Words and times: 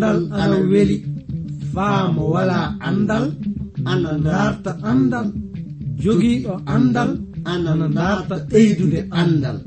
andal 0.00 0.32
ana 0.32 0.56
weli. 0.72 0.96
Faamo 1.74 2.22
wala 2.34 2.58
andal 2.88 3.24
ana 3.92 4.12
darta 4.26 4.70
andal. 4.90 5.26
Jogiiɗo 6.02 6.52
andal 6.74 7.10
ana 7.52 7.86
darta 7.98 8.34
ɓeydude 8.50 9.00
andal. 9.20 9.58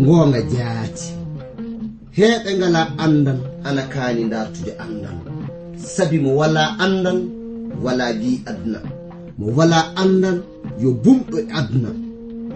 Ngoonga 0.00 0.40
jaati. 0.52 1.08
Heeɓe 2.16 2.50
ngala 2.58 2.82
andal 3.04 3.38
ana 3.68 3.82
kaani 3.92 4.22
dartude 4.32 4.72
andal. 4.84 5.16
Sabi 5.94 6.16
mo 6.24 6.30
wala 6.40 6.62
andal 6.84 7.18
wala 7.84 8.06
gi 8.20 8.32
aduna. 8.50 8.80
Mo 9.38 9.46
wala 9.58 9.78
andal 10.02 10.38
yo 10.82 10.90
bumɗo 11.02 11.36
e 11.40 11.44
aduna. 11.58 11.90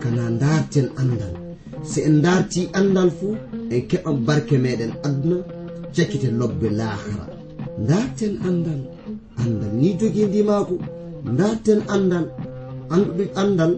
Kana 0.03 0.23
darten 0.43 0.89
andal. 1.01 1.40
so 1.85 2.01
en 2.09 2.21
darti 2.23 2.69
andal 2.79 3.11
fuu 3.19 3.37
en 3.75 3.81
keɓan 3.91 4.17
barke 4.27 4.57
meɗen 4.65 4.93
aduna 5.07 5.37
cakkite 5.95 6.29
lobbe 6.41 6.69
lahara 6.81 7.25
darten 7.89 8.35
andal 8.49 8.81
andal 9.43 9.73
ni 9.81 9.89
jogii 9.99 10.27
ndimako 10.29 10.75
darten 11.39 11.81
andal 11.95 12.27
anduɗe 12.95 13.25
andal 13.43 13.73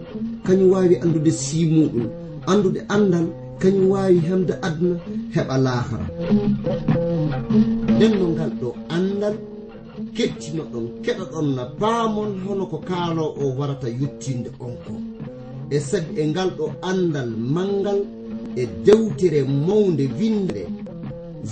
kañum 0.45 0.69
wawi 0.73 0.95
andude 1.03 1.31
simuɗum 1.43 2.05
andude 2.51 2.79
andal 2.95 3.27
kañum 3.61 3.85
wawi 3.93 4.17
hemde 4.27 4.53
aduna 4.67 4.95
heɓa 5.35 5.55
lahara 5.65 6.07
nden 7.95 8.11
no 8.19 8.25
ngal 8.33 8.51
ɗo 8.61 8.69
andal 8.95 9.35
kettino 10.15 10.63
ɗon 10.71 10.85
keɗa 11.03 11.23
ɗon 11.31 11.47
na 11.55 11.63
paamon 11.79 12.31
hono 12.45 12.63
ko 12.71 12.77
kaalo 12.89 13.23
o 13.41 13.43
warata 13.57 13.87
yettinde 13.99 14.49
on 14.65 14.73
ko. 14.85 14.93
e 15.75 15.79
sabi 15.79 16.21
e 16.21 16.27
ngal 16.27 16.49
ɗo 16.57 16.65
andal 16.89 17.29
mangal 17.55 17.99
e 18.55 18.63
dewtere 18.85 19.41
mawde 19.67 20.05
winde 20.19 20.63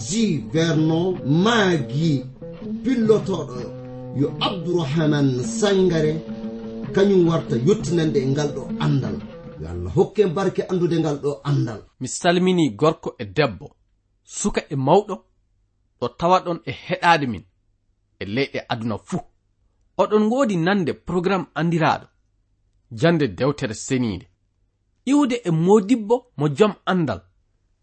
ji 0.03 0.23
vernon 0.53 1.07
maagi 1.43 2.25
pillotoɗo 2.83 3.57
yo. 4.19 4.27
Abdourahaman 4.47 5.27
sangare 5.59 6.13
kañum 6.93 7.27
warta 7.29 7.55
yettinande 7.67 8.19
e 8.21 8.27
ngal 8.31 8.49
ɗo 8.55 8.63
andal 8.85 9.17
yo 9.61 9.67
allah 9.73 9.91
hokke 9.95 10.23
barke 10.35 10.61
andude 10.69 10.97
ngal 10.99 11.17
ɗo 11.23 11.31
andal 11.49 11.81
mi 11.99 12.07
salmini 12.07 12.69
gorko 12.79 13.09
e 13.17 13.25
debbo 13.25 13.67
suka 14.23 14.61
e 14.69 14.75
mawɗo 14.75 15.15
ɗo 15.99 16.07
tawa 16.19 16.37
ɗon 16.45 16.59
e 16.69 16.71
heɗade 16.85 17.25
min 17.27 17.43
e 18.21 18.25
leyɗe 18.25 18.59
aduna 18.69 18.97
fuu. 18.97 19.21
Oɗon 19.97 20.23
ngoodi 20.27 20.55
nande 20.57 20.93
programme 20.93 21.47
andiraɗo 21.59 22.10
jande 22.91 23.27
dewtere 23.27 23.73
seniide 23.73 24.31
iwde 25.05 25.41
e 25.43 25.51
modibbo 25.51 26.31
mo 26.37 26.47
jom 26.49 26.73
andal. 26.85 27.21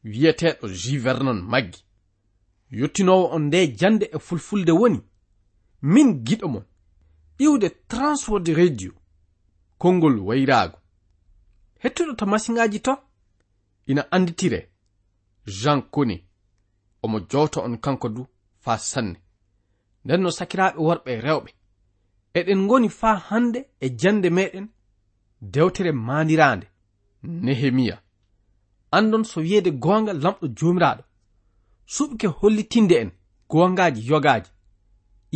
Wiyeteeɗo 0.04 0.68
juvernon 0.68 1.42
maggi. 1.42 1.84
Yottinowo 2.70 3.24
on 3.34 3.42
nde 3.46 3.66
jande 3.80 4.10
e 4.12 4.18
fulfulde 4.18 4.72
woni. 4.72 5.00
Min 5.82 6.24
giɗo 6.24 6.48
mon. 6.48 6.64
Iwde 7.38 7.70
transwod 7.88 8.48
radio. 8.48 8.92
Konngol 9.78 10.18
wayraago. 10.18 10.78
Hettuɗo 11.82 12.16
to 12.16 12.26
masiŋaji 12.26 12.80
to? 12.80 12.96
Ina 13.86 14.12
anditire. 14.12 14.70
Jean 15.46 15.82
koni 15.82 16.24
omo 17.02 17.20
jowto 17.20 17.60
on 17.60 17.76
kanko 17.78 18.08
du 18.08 18.26
faa 18.60 18.78
sanne. 18.78 19.16
Nden 20.04 20.22
no 20.22 20.30
sakiraaɓe 20.30 20.78
worɓe 20.78 21.20
rewɓe. 21.20 21.50
Eɗen 22.34 22.62
ngoni 22.62 22.88
faa 22.88 23.16
hannde 23.28 23.60
e 23.80 23.88
jande 24.00 24.30
meɗen 24.30 24.68
dewtere 25.40 25.92
maaniraande. 25.92 26.66
Nehemiya. 27.22 28.02
Andon 28.90 29.24
so 29.24 29.40
wiyeede 29.40 29.70
goonga 29.70 30.12
lamɗo 30.12 30.46
joomiraaɗo. 30.58 31.02
Suɓke 31.86 32.26
hollitinde 32.26 32.94
en 33.02 33.10
goongaaji 33.48 34.08
yogaaji. 34.10 34.50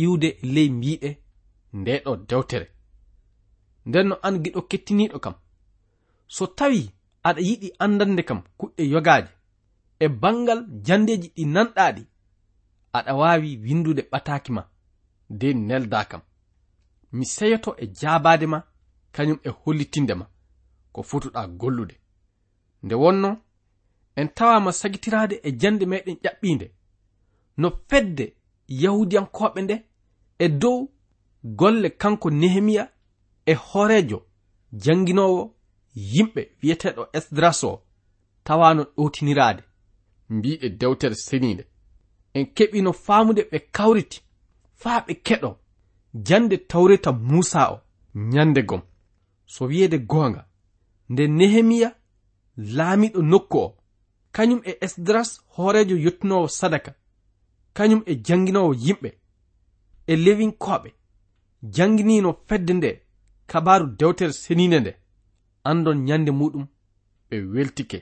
Iwde 0.03 0.27
e 0.27 0.47
ley 0.53 0.69
mbiɗe 0.69 1.09
ndeɗo 1.73 2.11
dewtere. 2.29 2.67
Nden 3.85 4.07
no 4.07 4.15
an 4.21 4.35
giɗo 4.43 4.61
kettiniiɗo 4.69 5.19
kam. 5.19 5.35
So 6.27 6.47
tawi 6.47 6.91
aɗa 7.23 7.41
yiɗi 7.41 7.67
andande 7.79 8.23
kam 8.23 8.41
kuɗɗe 8.59 8.83
yogaaji 8.93 9.31
e 9.99 10.07
bangal 10.07 10.61
jandeji 10.85 11.27
ɗi 11.35 11.43
nanɗaɗi 11.45 12.03
aɗa 12.97 13.11
waawi 13.19 13.57
windude 13.63 14.01
ɓataaki 14.11 14.51
ma 14.51 14.63
de 15.29 15.53
nelda 15.53 16.05
kam. 16.05 16.21
Mi 17.11 17.25
seyoto 17.25 17.71
e 17.77 17.85
jaabaade 17.99 18.45
ma 18.53 18.59
kañum 19.15 19.39
e 19.43 19.49
hollitindema 19.49 20.25
ko 20.93 21.01
fotuɗa 21.03 21.47
gollude. 21.47 21.95
Nde 22.83 22.95
wonno 22.95 23.29
en 24.15 24.27
tawama 24.27 24.71
sagitirade 24.71 25.35
e 25.43 25.51
jande 25.61 25.85
meɗen 25.85 26.17
ƴaɓɓinde. 26.23 26.67
No 27.57 27.67
fedde 27.89 28.25
yahudiyankoɓe 28.67 29.61
nde 29.61 29.75
e 30.39 30.49
dow 30.49 30.89
golle 31.43 31.89
kanko 31.89 32.29
nehemiya 32.29 32.83
e 33.45 33.53
horejo 33.53 34.19
janginowo 34.83 35.55
yimɓe 35.95 36.41
wiyeteɗo 36.61 37.03
esdras 37.17 37.63
o 37.63 37.83
tawano 38.43 38.83
ɗotinirade 38.97 39.63
mbiɗe 40.29 40.69
dewtere 40.79 41.15
senide 41.15 41.63
en 42.33 42.45
keɓi 42.55 42.81
no 42.81 42.91
faamude 42.93 43.41
ɓe 43.51 43.57
kawriti 43.75 44.19
faa 44.81 44.99
ɓe 45.05 45.13
keɗo 45.25 45.49
jande 46.27 46.57
tawreta 46.57 47.11
musa 47.11 47.71
o 47.73 47.77
nyande 48.15 48.61
gom. 48.69 48.81
so 49.45 49.65
wiyeede 49.65 49.97
goonga 49.97 50.45
nde 51.09 51.27
nehemiya 51.27 51.89
laamiɗo 52.57 53.21
nokku 53.21 53.57
o 53.57 53.77
kañum 54.35 54.61
e 54.69 54.77
esdras 54.85 55.29
hoorejo 55.53 55.95
yettunowo 56.05 56.47
sadaka 56.47 56.91
kañum 57.73 58.01
e 58.05 58.13
janginowo 58.25 58.73
yimɓe 58.85 59.09
e 60.07 60.13
lewinkoɓe 60.15 60.89
janginino 61.75 62.29
fedde 62.47 62.73
nde 62.73 62.89
kabaru 63.47 63.85
dewtere 63.99 64.33
seninde 64.33 64.79
nde 64.79 64.91
andon 65.69 65.97
ñande 66.07 66.31
muɗum 66.31 66.65
ɓe 67.29 67.35
weltike. 67.53 67.99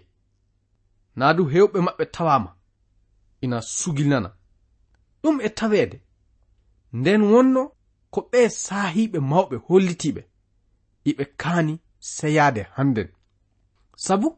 Naa 1.15 1.33
du 1.33 1.43
hewɓe 1.53 1.79
maɓɓe 1.87 2.05
tawama 2.15 2.55
ina 3.41 3.57
sugilnana 3.61 4.29
ɗum 5.21 5.35
e 5.41 5.49
taweede 5.49 5.97
nden 6.93 7.21
wonno 7.31 7.61
ko 8.13 8.19
ɓe 8.31 8.39
saahiɓe 8.49 9.19
mawɓe 9.31 9.55
hollitiɓe 9.67 10.21
iɓe 11.09 11.25
kaani 11.41 11.79
seyaade 11.99 12.61
hannden 12.75 13.09
sabu 13.95 14.37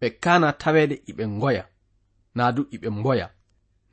ɓe 0.00 0.10
kana 0.20 0.52
taweede 0.52 0.96
iɓe 1.10 1.24
ngoya 1.28 1.64
naa 2.34 2.52
du 2.52 2.62
iɓe 2.74 2.88
mboya 2.90 3.26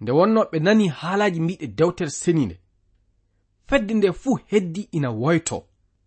nde 0.01 0.11
wonno 0.11 0.41
ɓe 0.51 0.57
nani 0.65 0.87
haalaji 0.87 1.39
mbiɗe 1.39 1.67
dewtere 1.67 2.11
seninde 2.21 2.55
fedde 3.67 3.93
nde 3.93 4.11
fuu 4.21 4.39
heddi 4.45 4.81
ina 4.91 5.09
woyto 5.11 5.57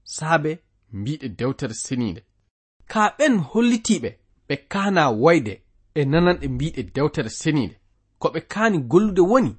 saabe 0.02 0.58
mbiɗe 0.92 1.28
dewtere 1.28 1.74
seni 1.74 2.12
nde 2.12 2.22
ka 2.86 3.02
ɓen 3.18 3.34
hollitiɓe 3.50 4.10
ɓe 4.48 4.56
kana 4.72 5.02
woyde 5.22 5.54
e 5.94 6.04
nananɗe 6.04 6.46
mbiɗe 6.48 6.82
dewtere 6.94 7.30
senide 7.40 7.76
ko 8.18 8.28
ɓe 8.28 8.40
kaani 8.52 8.78
gollude 8.78 9.20
woni 9.30 9.52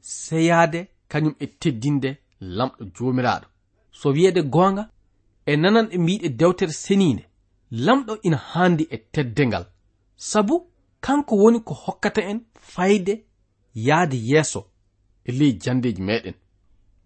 seyaade 0.00 0.80
kañum 1.10 1.34
e 1.38 1.46
teddinde 1.46 2.10
lamɗo 2.40 2.84
joomiraaɗo. 2.94 3.46
So 3.98 4.08
wiyeede 4.10 4.42
goonga 4.42 4.90
e 5.46 5.56
nananɓe 5.56 5.96
mbiɗe 6.02 6.28
dewtere 6.38 6.72
seninde 6.84 7.24
lamɗo 7.70 8.12
ina 8.26 8.36
haandi 8.50 8.84
e 8.94 8.96
teddengal 9.12 9.64
sabu 10.16 10.54
kanko 11.04 11.34
woni 11.42 11.60
ko 11.66 11.74
hokkata 11.74 12.20
en 12.30 12.40
fayde 12.72 13.14
yahde 13.86 14.16
yeeso 14.30 14.60
e 15.28 15.32
ley 15.38 15.52
jandeji 15.62 16.02
meɗen 16.08 16.34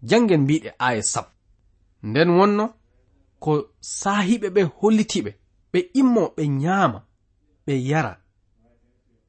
jangen 0.09 0.41
mbiɗe 0.43 0.69
aya 0.87 1.03
sappo 1.03 1.31
nden 2.03 2.29
wonno 2.37 2.65
ko 3.43 3.51
saahiɓe 3.99 4.47
ɓe 4.55 4.61
hollitiɓe 4.77 5.31
ɓe 5.71 5.79
immo 5.99 6.21
ɓe 6.35 6.43
ñaama 6.61 6.99
ɓe 7.65 7.73
yara 7.89 8.13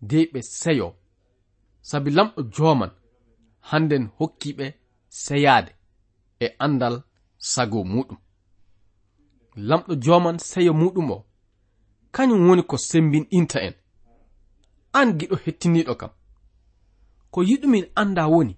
dey 0.01 0.27
ɓe 0.33 0.41
seyo. 0.43 0.89
Sabi 1.89 2.11
lamɗo 2.11 2.41
joman 2.55 2.91
hannden 3.69 4.05
hokkiɓe 4.19 4.67
seyade 5.09 5.73
e 6.41 6.47
andal 6.65 6.97
sago 7.39 7.85
muɗum. 7.93 8.19
lamɗo 9.59 9.95
joman 10.05 10.39
seyo 10.39 10.73
muɗum 10.73 11.11
o. 11.11 11.25
Kañum 12.13 12.49
woni 12.49 12.63
ko 12.63 12.77
sembinɗinta 12.77 13.59
en. 13.67 13.75
An 14.93 15.19
giɗo 15.19 15.37
hettiniɗo 15.45 15.95
kam. 16.01 16.11
Ko 17.31 17.43
yiɗumin 17.43 17.87
anda 17.95 18.29
woni 18.29 18.57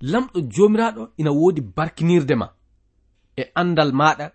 lamɗo 0.00 0.40
jomiraɗo 0.54 1.02
ina 1.16 1.30
wodi 1.30 1.60
barkinirde 1.60 2.34
ma. 2.34 2.46
E 3.36 3.42
andal 3.54 3.92
maɗa 3.92 4.26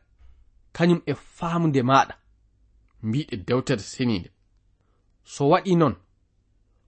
kañum 0.75 1.01
e 1.06 1.13
famude 1.13 1.81
maɗa 1.83 2.13
mbiɗe 3.04 3.36
dewtere 3.48 3.81
seninde 3.81 4.30
so 5.24 5.50
waɗi 5.50 5.75
non 5.75 5.95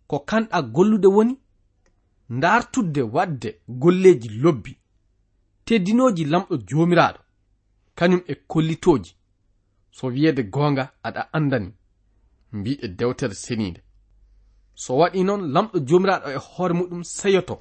ko 0.07 0.19
kanɗa 0.19 0.62
gollude 0.62 1.07
woni 1.07 1.36
ndartudde 2.30 3.01
wadde 3.01 3.50
golleji 3.81 4.30
lobbi 4.30 4.77
teddinoji 5.66 6.25
lamɗo 6.25 6.56
jomiraɗo. 6.68 7.19
kañum 7.96 8.22
e 8.28 8.36
kollitoji 8.36 9.16
so 9.92 10.08
wiyeede 10.08 10.44
goonga 10.44 10.84
aɗa 11.04 11.34
andani 11.34 11.74
mbiɗe 12.52 12.88
dewtere 12.88 13.36
seniinde. 13.36 13.82
So 14.76 14.98
waɗi 14.98 15.24
noon 15.24 15.42
lamɗo 15.54 15.80
jomiraɗo 15.88 16.28
e 16.32 16.40
hoore 16.48 16.74
muɗum 16.74 17.04
seyoto 17.04 17.56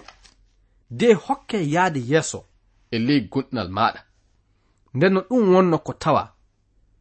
de 0.90 1.14
hokke 1.14 1.58
yahde 1.74 2.00
yeeso 2.10 2.40
e 2.90 2.98
ley 2.98 3.20
gonɗinal 3.32 3.68
maɗa 3.68 4.00
nden 4.94 5.12
no 5.14 5.20
ɗum 5.28 5.54
wonno 5.54 5.78
ko 5.78 5.92
tawa 5.92 6.22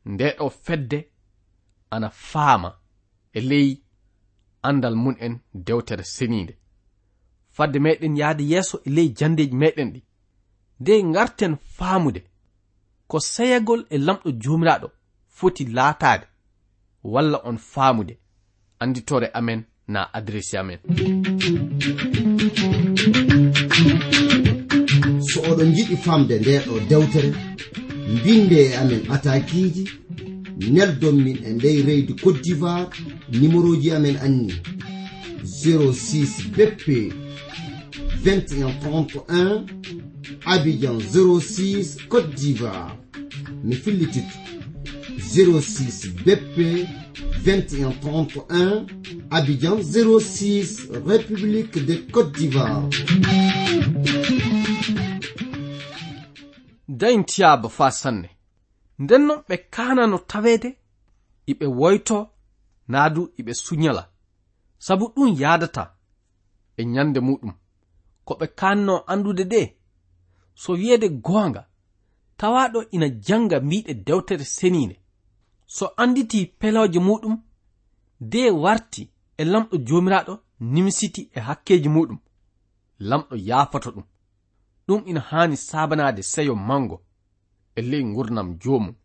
ndeɗo 0.05 0.49
fedde 0.49 0.99
ana 1.91 2.09
faama 2.09 2.69
e 3.33 3.39
ley 3.41 3.69
andal 4.61 4.95
mun 4.95 5.15
en 5.19 5.39
dewtere 5.53 6.03
seniinde. 6.03 6.53
Fadde 7.49 7.79
meɗen 7.79 8.17
yahde 8.17 8.43
yeeso 8.51 8.81
e 8.85 8.89
ley 8.89 9.09
jandeji 9.17 9.55
meɗen 9.55 9.89
ɗi. 9.93 10.01
Nde 10.79 10.93
garten 11.13 11.55
faamude 11.57 12.21
ko 13.09 13.17
seyagol 13.19 13.81
e 13.89 13.97
lamɗo 13.97 14.29
jumraɗo 14.43 14.87
foti 15.37 15.63
laatade 15.77 16.25
walla 17.03 17.37
on 17.49 17.57
faamude. 17.57 18.13
Anditore 18.79 19.27
amen 19.33 19.61
na 19.87 19.99
adressi 20.17 20.57
amen. 20.57 20.79
So 25.29 25.39
oɗon 25.49 25.69
jiɗi 25.75 25.95
famde 26.05 26.35
nde 26.39 26.53
ɗo 26.67 26.75
dewtere 26.89 27.29
mbinde 28.13 28.57
e 28.69 28.75
amen 28.81 29.01
atakiji 29.13 29.83
neldon 30.73 31.17
min 31.25 31.37
e 31.47 31.49
ndey 31.53 31.81
reydi 31.87 32.13
cote 32.21 32.41
d'ivoire 32.43 32.89
numéroji 33.39 33.91
amen 33.91 34.17
anni 34.25 34.53
06 35.43 36.49
bp 36.55 36.85
21 38.23 38.73
31 38.83 39.98
Abidjan 40.45 40.99
06 40.99 41.97
Côte 42.09 42.29
d'Ivoire. 42.35 42.97
Mi 43.63 43.75
fillititu 43.75 44.37
06 45.17 46.07
BP 46.25 46.87
2131 47.45 48.85
Abidjan 49.31 49.77
06 49.81 50.89
République 51.05 51.85
de 51.85 51.95
Côte 52.11 52.31
d'Ivoire. 52.33 52.89
Dayntiyaba 56.87 57.69
fa 57.69 57.91
sanne. 57.91 58.29
Nden 58.99 59.25
non 59.27 59.43
ɓe 59.49 59.57
kanano 59.71 60.17
tawede 60.17 60.77
iɓe 61.47 61.65
woyto 61.65 62.29
naadu 62.87 63.31
iɓe 63.39 63.53
sunyala 63.53 64.09
sabu 64.79 65.05
ɗum 65.15 65.35
yadata 65.41 65.95
e 66.77 66.85
nyande 66.85 67.19
muɗum. 67.19 67.53
Ko 68.25 68.33
ɓe 68.39 68.47
kanno 68.59 69.03
andude 69.07 69.43
de 69.45 69.78
so 70.61 70.73
wiyeede 70.79 71.07
goonga 71.09 71.61
tawaɗo 72.39 72.79
ina 72.95 73.07
janga 73.09 73.57
mbiɗe 73.59 73.93
dewtere 74.05 74.45
seniinde 74.57 74.95
so 75.65 75.85
anditi 76.01 76.39
pelooje 76.59 76.99
muɗum 77.07 77.35
de 78.31 78.41
warti 78.63 79.03
e 79.37 79.43
lamɗo 79.51 79.75
joomiraaɗo 79.87 80.33
nimsiti 80.73 81.21
e 81.37 81.39
hakkeeji 81.47 81.89
muɗum 81.95 82.19
lamɗo 83.09 83.35
yaafoto 83.47 83.89
ɗum. 83.95 84.05
Ɗum 84.87 85.01
ina 85.09 85.21
haani 85.29 85.57
saabanaade 85.57 86.21
seyo 86.33 86.55
mango 86.55 86.97
e 87.75 87.81
ley 87.81 88.03
ngurnam 88.05 88.47
joomum 88.61 88.95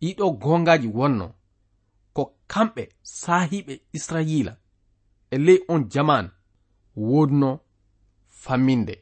ɗiɗo 0.00 0.24
goongaaji 0.42 0.88
wonno 0.98 1.26
ko 2.14 2.22
kamɓe 2.52 2.82
saahiiɓe 3.02 3.74
israiila 3.92 4.52
e 5.30 5.36
ley 5.46 5.58
on 5.68 5.82
jaman 5.92 6.26
woodno 6.96 7.60
famminde 8.42 8.94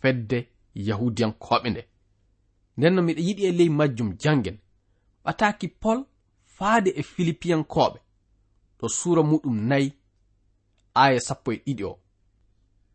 fedde 0.00 0.53
yahudiyankoɓe 0.74 1.70
nde. 1.70 1.82
Nden 2.76 2.94
no 2.94 3.02
miɗa 3.02 3.20
yiɗi 3.26 3.42
e 3.44 3.52
ley 3.52 3.68
majjum 3.68 4.16
jangen 4.22 4.58
ɓataki 5.24 5.68
pol 5.68 5.98
faade 6.56 6.90
e 6.90 7.02
filipiyankoɓe 7.02 7.98
to 8.78 8.88
suura 8.88 9.22
muɗum 9.22 9.56
nayi 9.68 9.92
aya 10.94 11.20
sappo 11.20 11.52
e 11.52 11.56
ɗiɗi 11.64 11.84
o. 11.84 12.00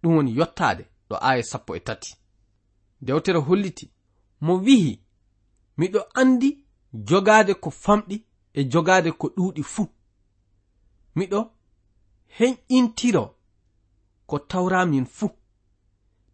Ɗum 0.02 0.16
woni 0.16 0.32
yottade 0.38 0.84
ɗo 1.10 1.16
aya 1.22 1.44
sappo 1.44 1.76
e 1.76 1.80
tati. 1.80 2.16
Dewtere 3.02 3.40
holliti 3.40 3.92
mo 4.42 4.54
wihi 4.66 5.00
miɗo 5.78 6.00
andi 6.14 6.50
jogaade 6.94 7.54
ko 7.54 7.70
famɗi 7.70 8.24
e 8.54 8.64
jogaade 8.72 9.12
ko 9.12 9.28
ɗuuɗi 9.36 9.64
fuu. 9.64 9.88
Miɗo 11.16 11.52
heƴƴintiro 12.38 13.24
ko 14.26 14.40
tawramin 14.40 15.06
fuu. 15.06 15.30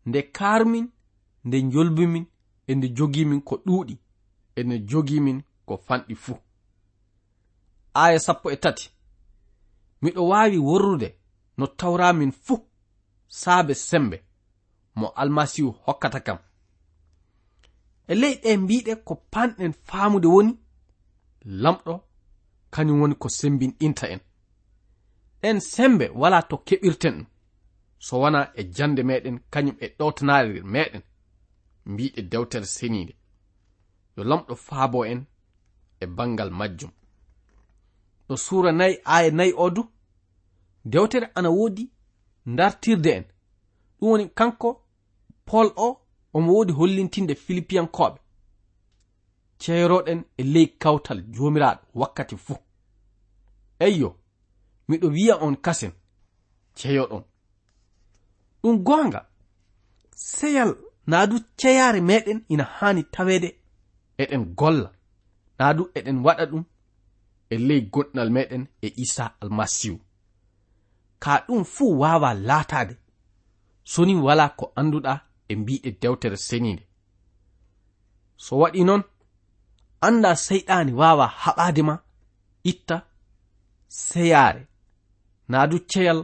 Nde 0.06 0.22
karmin 0.32 0.88
nde 1.46 1.62
jolbimin 1.62 2.26
e 2.68 2.76
nde 2.76 2.88
jogimin 2.98 3.42
ko 3.42 3.56
ɗuuɗi 3.66 3.96
e 4.56 4.64
nde 4.64 4.80
jogimin 4.90 5.40
ko 5.66 5.74
fanɗi 5.78 6.16
fuu. 6.24 6.38
Aya 7.94 8.20
sappo 8.20 8.48
e 8.52 8.58
tati 8.64 8.86
miɗo 10.02 10.22
waawi 10.30 10.58
worrude 10.68 11.10
no 11.58 11.66
tawramin 11.80 12.32
fuu 12.32 12.60
saabe 13.28 13.74
sembe 13.74 14.18
mo 14.96 15.08
almasihu 15.22 15.72
hokkata 15.86 16.20
kam. 16.20 16.38
E 18.08 18.16
ley 18.22 18.36
ɗe 18.44 18.58
mbiɗe 18.58 18.94
ko 19.08 19.14
panɗen 19.32 19.74
faamude 19.88 20.28
woni 20.36 20.54
lamɗo 21.64 21.94
kañum 22.74 23.02
woni 23.02 23.16
ko 23.16 23.28
sembinɗinta 23.30 24.06
en. 24.14 24.20
Ɗen 25.42 25.60
sembe 25.60 26.06
wala 26.22 26.42
to 26.50 26.56
keɓirten 26.68 27.16
ɗum 27.18 27.28
so 28.06 28.20
wona 28.22 28.40
e 28.56 28.64
jande 28.76 29.02
meɗen 29.04 29.38
kañum 29.54 29.78
e 29.80 29.88
ɗowtanare 29.98 30.62
meɗen 30.74 31.04
mbiɗe 31.86 32.22
dewtere 32.22 32.66
seniide. 32.66 33.16
Yo 34.18 34.24
lamɗo 34.24 34.56
faabo 34.56 35.06
en 35.06 35.26
e 36.00 36.06
bangal 36.08 36.52
majjum. 36.52 36.92
Ɗo 38.28 38.36
suura 38.38 38.72
nayi 38.72 38.96
aya 39.06 39.32
nayi 39.32 39.54
o 39.58 39.70
du 39.70 39.84
dewtere 40.86 41.28
ana 41.36 41.50
woodi 41.50 41.90
dartirde 42.46 43.08
en. 43.18 43.26
Ɗum 44.00 44.10
woni 44.10 44.30
kanko 44.30 44.70
pol 45.46 45.68
o 45.76 45.88
omo 46.34 46.54
woodi 46.54 46.74
hollintinde 46.74 47.36
filipiyankoɓe 47.36 48.20
ceeroɗen 49.60 50.24
e 50.38 50.44
ley 50.44 50.68
kawtal 50.82 51.20
jomiraɗo 51.34 51.82
wakkati 51.94 52.36
fuu. 52.38 52.58
Eyyo 53.80 54.10
miɗo 54.88 55.08
wiya 55.16 55.36
on 55.46 55.56
kasen 55.56 55.92
ceyoɗon 56.76 57.24
ɗum 58.62 58.84
gonga 58.84 59.30
seyal 60.16 60.72
na 61.08 61.28
du 61.28 61.36
ceyaare 61.60 62.02
meɗen 62.02 62.40
ina 62.54 62.64
haani 62.64 63.04
tawede 63.04 63.50
eɗen 64.22 64.44
golla. 64.60 64.90
Na 65.60 65.74
du 65.78 65.84
eɗen 65.98 66.18
waɗa 66.26 66.46
ɗum 66.52 66.64
e 67.50 67.56
ley 67.68 67.82
goɗɗal 67.94 68.30
meɗen 68.36 68.64
e 68.82 68.88
isa 69.04 69.26
almasihu. 69.42 69.98
Ka 71.24 71.34
ɗum 71.48 71.64
fuu 71.74 72.00
wawa 72.02 72.30
laataade. 72.48 72.96
Soni 73.92 74.16
wala 74.26 74.46
ko 74.50 74.66
anduɗa 74.80 75.14
e 75.48 75.56
mbiɗe 75.56 75.90
dewtere 76.02 76.38
seninde 76.38 76.84
so 78.38 78.54
waɗi 78.62 78.84
noon 78.88 79.04
anda 80.08 80.30
seyɗani 80.46 80.92
wawa 81.02 81.26
haɓade 81.42 81.82
ma 81.90 81.96
itta 82.64 82.98
seyaare. 83.88 84.68
Na 85.48 85.68
du 85.68 85.78
ceyal 85.92 86.20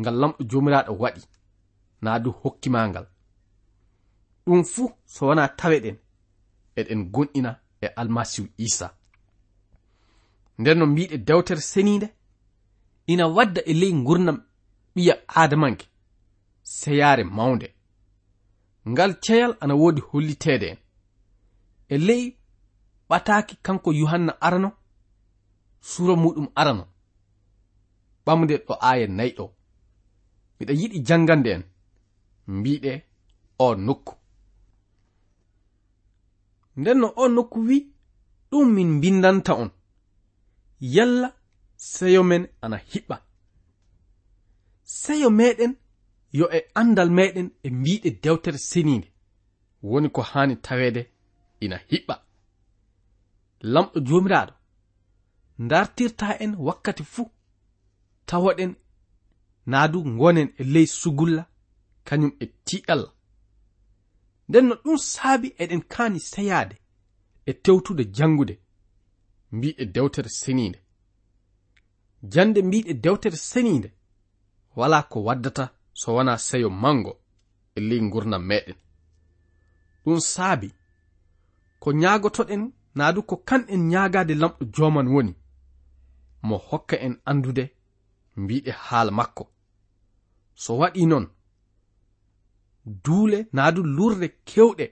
ngal 0.00 0.16
lamɗo 0.20 0.40
jomiraɗo 0.50 0.92
waɗi. 1.02 1.22
Na 2.02 2.18
du 2.18 2.30
hokkima 2.40 2.88
ngal. 2.88 3.06
ɗum 4.46 4.64
fuu 4.64 4.90
so 5.04 5.26
wona 5.26 5.48
taweɗen 5.58 5.96
eɗen 6.76 7.10
gonɗina 7.14 7.50
e 7.80 7.86
almasihu 8.00 8.48
isa. 8.56 8.86
Nden 10.58 10.78
no 10.78 10.86
mbiɗe 10.86 11.16
dewtere 11.26 11.60
seniinde 11.60 12.08
ina 13.06 13.26
wadda 13.36 13.60
e 13.64 13.72
ley 13.80 13.92
gurnam 14.06 14.38
ɓiya 14.94 15.14
adamanke 15.26 15.86
seyaare 16.62 17.24
mawnde. 17.24 17.68
Ngal 18.88 19.12
ceyal 19.24 19.52
ana 19.60 19.74
woodi 19.74 20.00
holliteede 20.00 20.66
en. 20.72 20.78
E 21.88 21.96
ley 21.98 22.36
ɓataaki 23.08 23.54
kanko 23.62 23.92
yohanna 23.92 24.32
arano 24.40 24.70
suro 25.80 26.14
muɗum 26.16 26.48
arano. 26.54 26.84
Ɓamde 28.26 28.54
ɗo 28.66 28.74
aaya 28.88 29.06
nayi 29.06 29.32
ɗo. 29.38 29.44
Miɗa 30.58 30.72
yiɗi 30.80 30.98
janngande 31.06 31.50
en. 31.56 31.64
Mbiɗe 32.46 32.92
o 33.58 33.74
nokku. 33.74 34.21
nden 36.76 36.98
no 37.00 37.12
on 37.16 37.32
nokku 37.36 37.58
wi 37.68 37.76
ɗum 38.50 38.68
min 38.74 38.88
mbindanta 38.96 39.52
on. 39.62 39.70
Yalla 40.80 41.28
seyo 41.76 42.22
men 42.22 42.42
ana 42.64 42.76
hiɓɓa. 42.90 43.16
Seyo 44.84 45.28
meɗen 45.30 45.72
yo 46.38 46.46
e 46.56 46.58
andal 46.80 47.10
meɗen 47.18 47.48
e 47.62 47.68
mbiɗe 47.70 48.10
dewtere 48.22 48.58
seninde 48.58 49.08
woni 49.82 50.08
ko 50.14 50.20
hani 50.30 50.54
tawede 50.56 51.02
ina 51.64 51.76
hiɓɓa. 51.90 52.14
Lamɗo 53.72 53.98
jomiraɗo 54.06 54.52
dartirta 55.58 56.26
en 56.44 56.52
wakkati 56.66 57.04
fuu 57.04 57.30
tawaɗen 58.26 58.72
naadu 59.66 59.98
gonen 60.18 60.48
e 60.60 60.64
ley 60.64 60.86
sugulla 60.86 61.42
kañum 62.04 62.32
e 62.40 62.46
tiɗalla 62.66 63.08
nden 64.48 64.66
no 64.68 64.74
ɗum 64.84 64.98
saabi 64.98 65.48
eɗen 65.62 65.82
kaani 65.92 66.20
seyaade 66.20 66.76
e 67.46 67.52
tewtude 67.52 68.04
jangude 68.16 68.54
mbiɗe 69.52 69.84
dewtere 69.94 70.28
seniinde. 70.28 70.78
Jande 72.32 72.62
mbiɗe 72.62 72.92
dewtere 72.94 73.36
seniinde 73.36 73.88
wala 74.76 75.02
ko 75.02 75.18
waddata 75.26 75.64
so 76.00 76.14
wona 76.14 76.38
seyo 76.38 76.70
mango 76.70 77.12
e 77.76 77.80
ley 77.80 78.00
gurdam 78.12 78.42
meɗen 78.50 78.76
ɗum 80.04 80.20
saabi 80.32 80.68
ko 81.80 81.88
ñaagotoɗen 81.92 82.62
naadu 82.94 83.22
ko 83.28 83.36
kanɗen 83.48 83.82
ñaagaade 83.92 84.34
lamɗo 84.34 84.64
jooman 84.74 85.08
woni 85.14 85.34
mo 86.42 86.56
hokka 86.68 86.96
en 87.06 87.14
anndude 87.24 87.64
mbiɗe 88.36 88.70
haala 88.70 89.10
makko. 89.10 89.44
So 90.54 90.70
waɗi 90.80 91.06
noon 91.06 91.26
duule 92.86 93.46
naadu 93.52 93.82
lurde 93.82 94.28
kewɗe. 94.28 94.86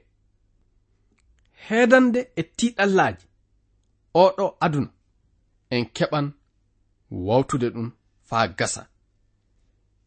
Heedande 1.68 2.20
e 2.36 2.42
tiiɗallaaji 2.42 3.26
oɗo 4.14 4.56
aduna 4.60 4.90
en 5.70 5.84
keɓan 5.96 6.32
wawtude 7.10 7.68
ɗum 7.74 7.90
faa 8.28 8.46
gasa. 8.58 8.88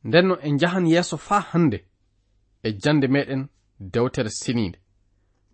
Ndenno 0.03 0.35
en 0.45 0.53
njahan 0.55 0.85
yeeso 0.87 1.17
faa 1.17 1.39
hannde 1.51 1.77
e 2.63 2.69
jande 2.81 3.07
meɗen 3.07 3.47
dewtere 3.79 4.29
siniinde. 4.29 4.79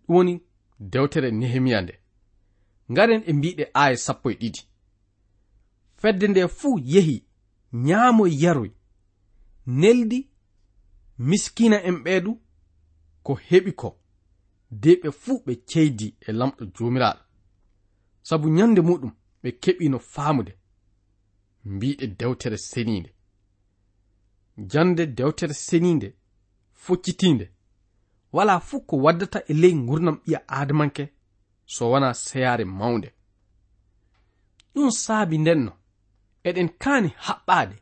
Ɗum 0.06 0.14
woni 0.16 0.34
dewtere 0.78 1.30
nehemiya 1.30 1.80
nde 1.82 1.94
ngaren 2.92 3.22
e 3.26 3.32
mbiɗe 3.32 3.64
aaya 3.74 3.96
sappo 3.96 4.30
e 4.30 4.34
ɗiɗi. 4.40 4.62
Fedde 6.00 6.26
nde 6.28 6.48
fuu 6.48 6.78
yehi 6.92 7.16
ñaamoy 7.72 8.30
e 8.34 8.40
yaroy. 8.42 8.70
Neldi 9.66 10.29
miskina 11.28 11.76
en 11.88 11.96
ɓeeɗu 12.04 12.32
ko 13.22 13.32
heɓi 13.48 13.72
ko 13.80 13.88
de 14.70 14.90
ɓe 15.02 15.08
fuu 15.22 15.42
ɓe 15.46 15.52
ceydi 15.70 16.06
e 16.28 16.32
lamɗo 16.38 16.62
joomiraaɗo. 16.74 17.22
Sabu 18.28 18.46
ñande 18.56 18.80
muɗum 18.88 19.12
ɓe 19.42 19.48
keɓino 19.62 19.98
faamude 20.12 20.52
mbiɗe 21.64 22.06
dewtere 22.18 22.56
seniinde. 22.70 23.10
Jande 24.70 25.02
dewtere 25.16 25.54
seniinde 25.54 26.08
foccitiinde 26.72 27.46
wala 28.32 28.60
fuu 28.60 28.80
ko 28.88 28.96
waddata 29.04 29.38
e 29.50 29.52
ley 29.62 29.74
gurdam 29.88 30.16
ɓiya 30.24 30.38
aadamanke 30.48 31.04
so 31.66 31.90
wona 31.90 32.14
seyaare 32.14 32.64
mawnde. 32.64 33.08
Ɗum 34.74 34.90
saabi 34.90 35.36
ndenno 35.38 35.72
eɗen 36.48 36.68
kaani 36.82 37.08
haɓɓaade 37.26 37.76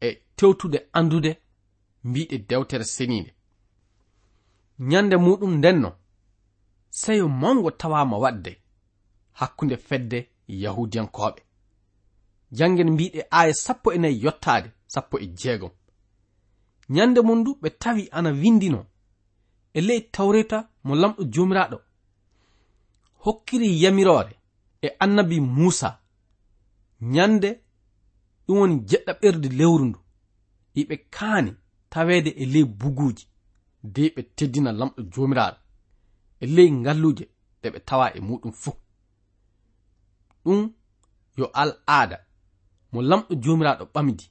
e 0.00 0.08
tewtude 0.36 0.78
andude 0.92 1.32
mbiɗe 2.04 2.38
dewtere 2.48 2.84
seniinde. 2.84 3.34
Nyande 4.78 5.16
muɗum 5.16 5.52
ndenno 5.58 5.90
seyo 6.90 7.28
mango 7.28 7.70
tawama 7.70 8.16
wadde 8.18 8.52
hakkunde 9.32 9.76
fedde 9.76 10.18
yahudiyankoɓe 10.48 11.40
janngen 12.56 12.90
mbiɗe 12.90 13.20
aya 13.30 13.54
sappo 13.54 13.92
e 13.92 13.98
nayi 13.98 14.22
yottaade 14.24 14.68
sappo 14.86 15.18
e 15.18 15.26
jeegom. 15.26 15.70
Nyande 16.88 17.20
mum 17.20 17.44
du 17.44 17.50
ɓe 17.62 17.68
tawi 17.82 18.08
ana 18.12 18.30
windino 18.30 18.86
e 19.74 19.80
ley 19.80 20.00
tawreta 20.00 20.58
mo 20.84 20.94
lamɗo 20.94 21.22
jomiraɗo 21.24 21.78
hokkiri 23.24 23.82
yamirore 23.82 24.34
e 24.82 24.88
annabi 24.98 25.40
muusa. 25.40 25.98
Nyande 27.00 27.60
ɗum 28.46 28.58
woni 28.58 28.74
jeɗɗa 28.74 29.12
jeɗɗaɓerde 29.12 29.48
lewru 29.58 29.84
ndu. 29.84 29.98
Yiɓe 30.76 30.96
kaani 31.10 31.52
tawede 31.92 32.30
e 32.42 32.44
ley 32.52 32.64
buguji 32.64 33.24
de 33.94 34.02
ɓe 34.14 34.22
teddina 34.36 34.70
lamɗo 34.78 35.00
jomiraɗo 35.12 35.58
e 36.42 36.46
ley 36.54 36.70
ngalluuje 36.80 37.24
ɗe 37.60 37.68
ɓe 37.72 37.78
tawa 37.88 38.06
e 38.16 38.20
muɗum 38.28 38.52
fuu. 38.62 38.76
Ɗum 40.44 40.60
yo 41.38 41.46
al 41.60 41.70
aada 41.86 42.16
mo 42.92 42.98
lamɗo 43.10 43.32
jomiraɗo 43.42 43.84
ɓamdi 43.94 44.24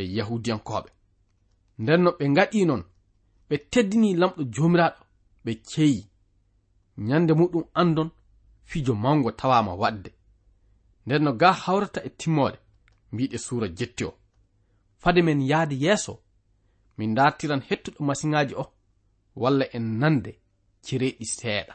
e 0.00 0.02
yahudiyankoɓe 0.16 0.90
nden 1.78 2.00
no 2.04 2.10
ɓe 2.18 2.24
gaɗi 2.36 2.60
non 2.68 2.82
ɓe 3.48 3.56
teddini 3.72 4.08
lamɗo 4.20 4.42
jomiraɗo 4.54 5.00
ɓe 5.44 5.52
keeyi 5.70 6.02
nyande 7.06 7.32
muɗum 7.40 7.64
andon 7.80 8.10
fijo 8.68 8.94
mawngo 8.94 9.30
tawama 9.40 9.72
waɗde. 9.82 10.10
Nden 11.06 11.22
no 11.24 11.32
ga 11.40 11.52
hawrata 11.52 12.00
e 12.08 12.10
timmode 12.20 12.58
mbiɗe 13.12 13.38
suura 13.38 13.68
jetti 13.78 14.04
o. 14.04 14.12
Fade 15.02 15.20
men 15.22 15.40
yahde 15.50 15.76
yeeso 15.84 16.23
min 16.98 17.14
dartiran 17.14 17.62
hettuɗo 17.68 18.00
masiŋaji 18.08 18.54
o 18.62 18.64
walla 19.42 19.64
en 19.76 19.86
nande 20.00 20.32
cereeɗi 20.84 21.24
seeɗa. 21.38 21.74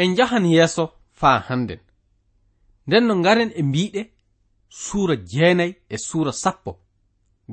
en 0.00 0.10
njahan 0.12 0.46
yeeso 0.54 0.84
faa 1.20 1.38
hannden. 1.48 1.80
Nden 2.86 3.04
no 3.06 3.14
ngaren 3.16 3.50
e 3.60 3.62
mbiɗe 3.68 4.02
suura 4.68 5.14
jeenayi 5.30 5.72
e 5.94 5.96
suura 5.98 6.32
sappo. 6.42 6.70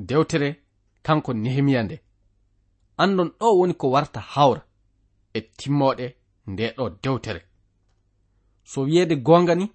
Dewtere 0.08 0.48
kanko 1.06 1.30
nehemiya 1.32 1.82
nde. 1.82 1.96
Andon 3.02 3.30
ɗo 3.38 3.46
woni 3.58 3.74
ko 3.80 3.86
warta 3.94 4.20
hawra 4.32 4.62
e 5.36 5.40
timmoɗe 5.58 6.06
nde 6.50 6.64
ɗo 6.76 6.84
dewtere. 7.02 7.40
So 8.70 8.78
wiyeede 8.86 9.16
goonga 9.26 9.54
ni 9.54 9.66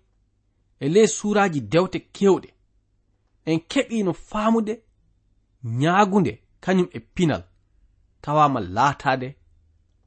e 0.79 0.89
ley 0.93 1.07
suuraji 1.07 1.59
dewte 1.61 1.99
kewɗe 2.15 2.49
en 3.49 3.59
keɓino 3.71 4.11
faamude 4.29 4.73
ñaagunde 5.63 6.31
kañum 6.63 6.87
e 6.97 6.99
pinal 7.15 7.43
tawama 8.21 8.59
laataade 8.75 9.27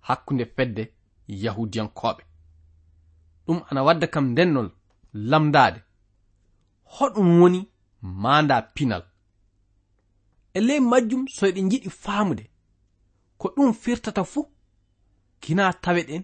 hakkunde 0.06 0.44
fedde 0.56 0.82
yahudiyankoɓe 1.42 2.25
ɗum 3.46 3.58
ana 3.68 3.82
wadda 3.86 4.06
kam 4.06 4.26
ndennol 4.32 4.68
lamdade 5.12 5.80
hoɗum 6.94 7.40
woni 7.40 7.60
manda 8.02 8.62
pinal. 8.74 9.04
E 10.54 10.60
ley 10.60 10.80
majjum 10.80 11.22
so 11.28 11.46
eɗen 11.46 11.70
jiɗi 11.70 11.90
faamude 12.02 12.44
ko 13.38 13.46
ɗum 13.56 13.72
firtata 13.82 14.24
fuu 14.24 14.46
kina 15.40 15.72
taweɗen 15.82 16.22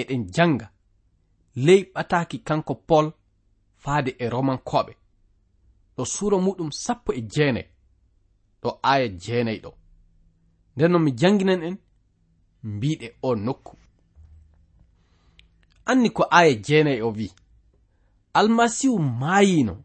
eɗen 0.00 0.22
janga 0.34 0.66
ley 1.66 1.80
ɓataki 1.94 2.38
kanko 2.46 2.74
pol 2.88 3.06
faade 3.82 4.10
e 4.18 4.28
romankoɓe 4.28 4.92
ɗo 5.96 6.04
suura 6.04 6.36
muɗum 6.38 6.70
sappo 6.84 7.10
e 7.12 7.20
jeenayi 7.32 7.68
ɗo 8.62 8.68
aya 8.82 9.08
jeenayi 9.22 9.60
ɗo. 9.64 9.70
Nden 10.76 10.90
non 10.92 11.02
mi 11.04 11.12
janginan 11.20 11.62
en 11.62 11.76
mbiɗe 12.62 13.06
o 13.22 13.34
nokku. 13.34 13.76
anni 15.86 16.10
ko 16.10 16.22
aya 16.30 16.54
jeenayi 16.54 17.02
o 17.02 17.10
wi 17.10 17.32
almasihu 18.34 18.98
maayino 18.98 19.84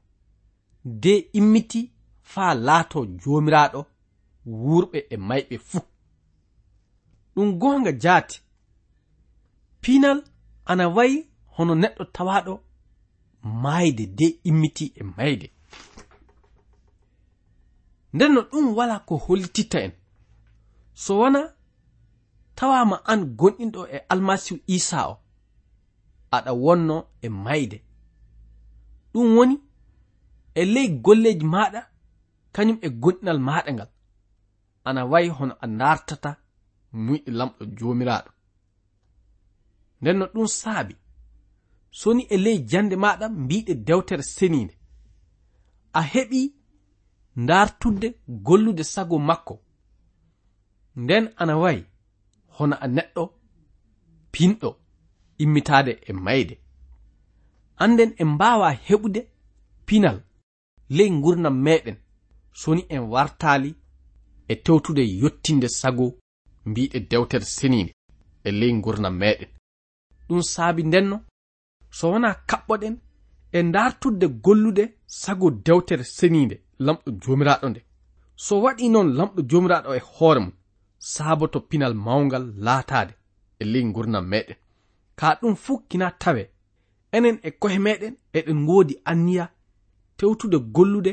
de 0.86 1.14
immiti 1.40 1.92
faa 2.22 2.54
laato 2.54 3.06
joomiraaɗo 3.06 3.86
wurɓe 4.46 5.00
e 5.10 5.16
mayɓe 5.28 5.56
fuu. 5.68 5.86
Ɗum 7.36 7.50
goonga 7.60 7.92
jaati. 8.04 8.38
Pinal 9.82 10.20
ana 10.66 10.86
wayi 10.96 11.18
hono 11.56 11.74
neɗɗo 11.82 12.04
tawaɗo 12.16 12.54
maayde 13.64 14.06
de 14.18 14.28
immiti 14.50 14.86
e 14.96 15.04
mayde. 15.18 15.48
Nden 18.14 18.34
no 18.34 18.42
ɗum 18.52 18.66
wala 18.78 18.96
ko 19.08 19.14
hollititta 19.26 19.80
en. 19.86 19.92
So 20.94 21.12
wona 21.20 21.42
tawama 22.56 22.98
an 23.12 23.22
gonɗinɗo 23.40 23.82
e 23.96 23.98
almasihu 24.12 24.60
isa 24.68 25.00
o. 25.12 25.18
aɗa 26.36 26.52
wonno 26.64 26.96
e 27.22 27.28
mayde. 27.30 27.78
Ɗum 29.14 29.28
woni 29.36 29.56
e 30.60 30.66
ley 30.74 30.88
golleji 31.04 31.46
maɗa 31.54 31.82
kañum 32.56 32.78
e 32.82 32.88
gonɗinal 33.02 33.40
maɗa 33.48 33.72
ngal. 33.76 33.90
Ana 34.88 35.02
wayi 35.12 35.30
hono 35.38 35.54
a 35.64 35.68
dartata 35.80 36.32
muyɗe 37.04 37.30
lamɗo 37.40 37.62
jomiraɗo. 37.78 38.30
Nden 40.02 40.18
no 40.20 40.26
ɗum 40.34 40.48
saabi 40.60 40.96
soni 42.00 42.24
e 42.30 42.38
ley 42.46 42.58
jande 42.70 42.96
maɗa 43.04 43.26
mbiɗe 43.42 43.74
dewtere 43.88 44.24
seninde. 44.36 44.74
A 45.94 46.02
heɓi 46.12 46.42
ndartudde 47.36 48.08
gollude 48.28 48.84
sago 48.84 49.18
makko. 49.20 49.56
Nden 50.96 51.26
ana 51.42 51.54
wayi 51.64 51.82
hono 52.56 52.76
a 52.84 52.88
neɗɗo 52.96 53.24
pinɗo. 54.34 54.70
immitade 55.44 55.92
e 56.10 56.14
mayde. 56.14 56.56
Anden 57.78 58.12
en 58.22 58.28
mbawa 58.28 58.70
heɓude 58.88 59.22
pinal 59.86 60.18
ley 60.90 61.10
gurnam 61.24 61.58
meɗen 61.66 61.98
soni 62.62 62.82
en 62.90 63.04
wartali 63.12 63.72
e 64.48 64.56
tewtude 64.56 65.04
yottinde 65.22 65.68
sago 65.80 66.06
mbiɗe 66.66 67.00
dewtere 67.10 67.46
senide 67.46 67.92
e 68.48 68.50
ley 68.60 68.74
gurnam 68.84 69.16
meɗen 69.22 69.50
ɗum 70.28 70.42
saabi 70.54 70.84
ndenno 70.84 71.18
so 71.98 72.12
wona 72.12 72.30
kaɓɓoɗen 72.50 72.96
e 73.52 73.60
ndartudde 73.64 74.28
gollude 74.46 74.84
sago 75.06 75.48
dewtere 75.66 76.04
senide 76.04 76.56
lamɗo 76.86 77.10
jomiraɗo 77.22 77.68
nde. 77.70 77.82
So 78.36 78.54
waɗi 78.64 78.90
noon 78.90 79.10
lamɗo 79.18 79.40
jomiraɗo 79.50 79.90
e 80.00 80.02
hoore 80.14 80.40
mum 80.40 80.54
saabo 81.14 81.46
to 81.48 81.60
pinal 81.70 81.94
mawgal 82.06 82.46
laatade 82.66 83.14
e 83.62 83.64
ley 83.72 83.84
gurnam 83.96 84.26
meɗen 84.32 84.58
ka 85.20 85.36
ɗum 85.42 85.56
fuu 85.56 85.80
kina 85.90 86.12
tawe. 86.22 86.44
Enen 87.16 87.38
e 87.44 87.50
kohe 87.62 87.78
meɗen 87.86 88.16
eɗen 88.38 88.58
ngoodi 88.64 88.96
anniya 89.12 89.46
tewtude 90.18 90.58
gollude 90.76 91.12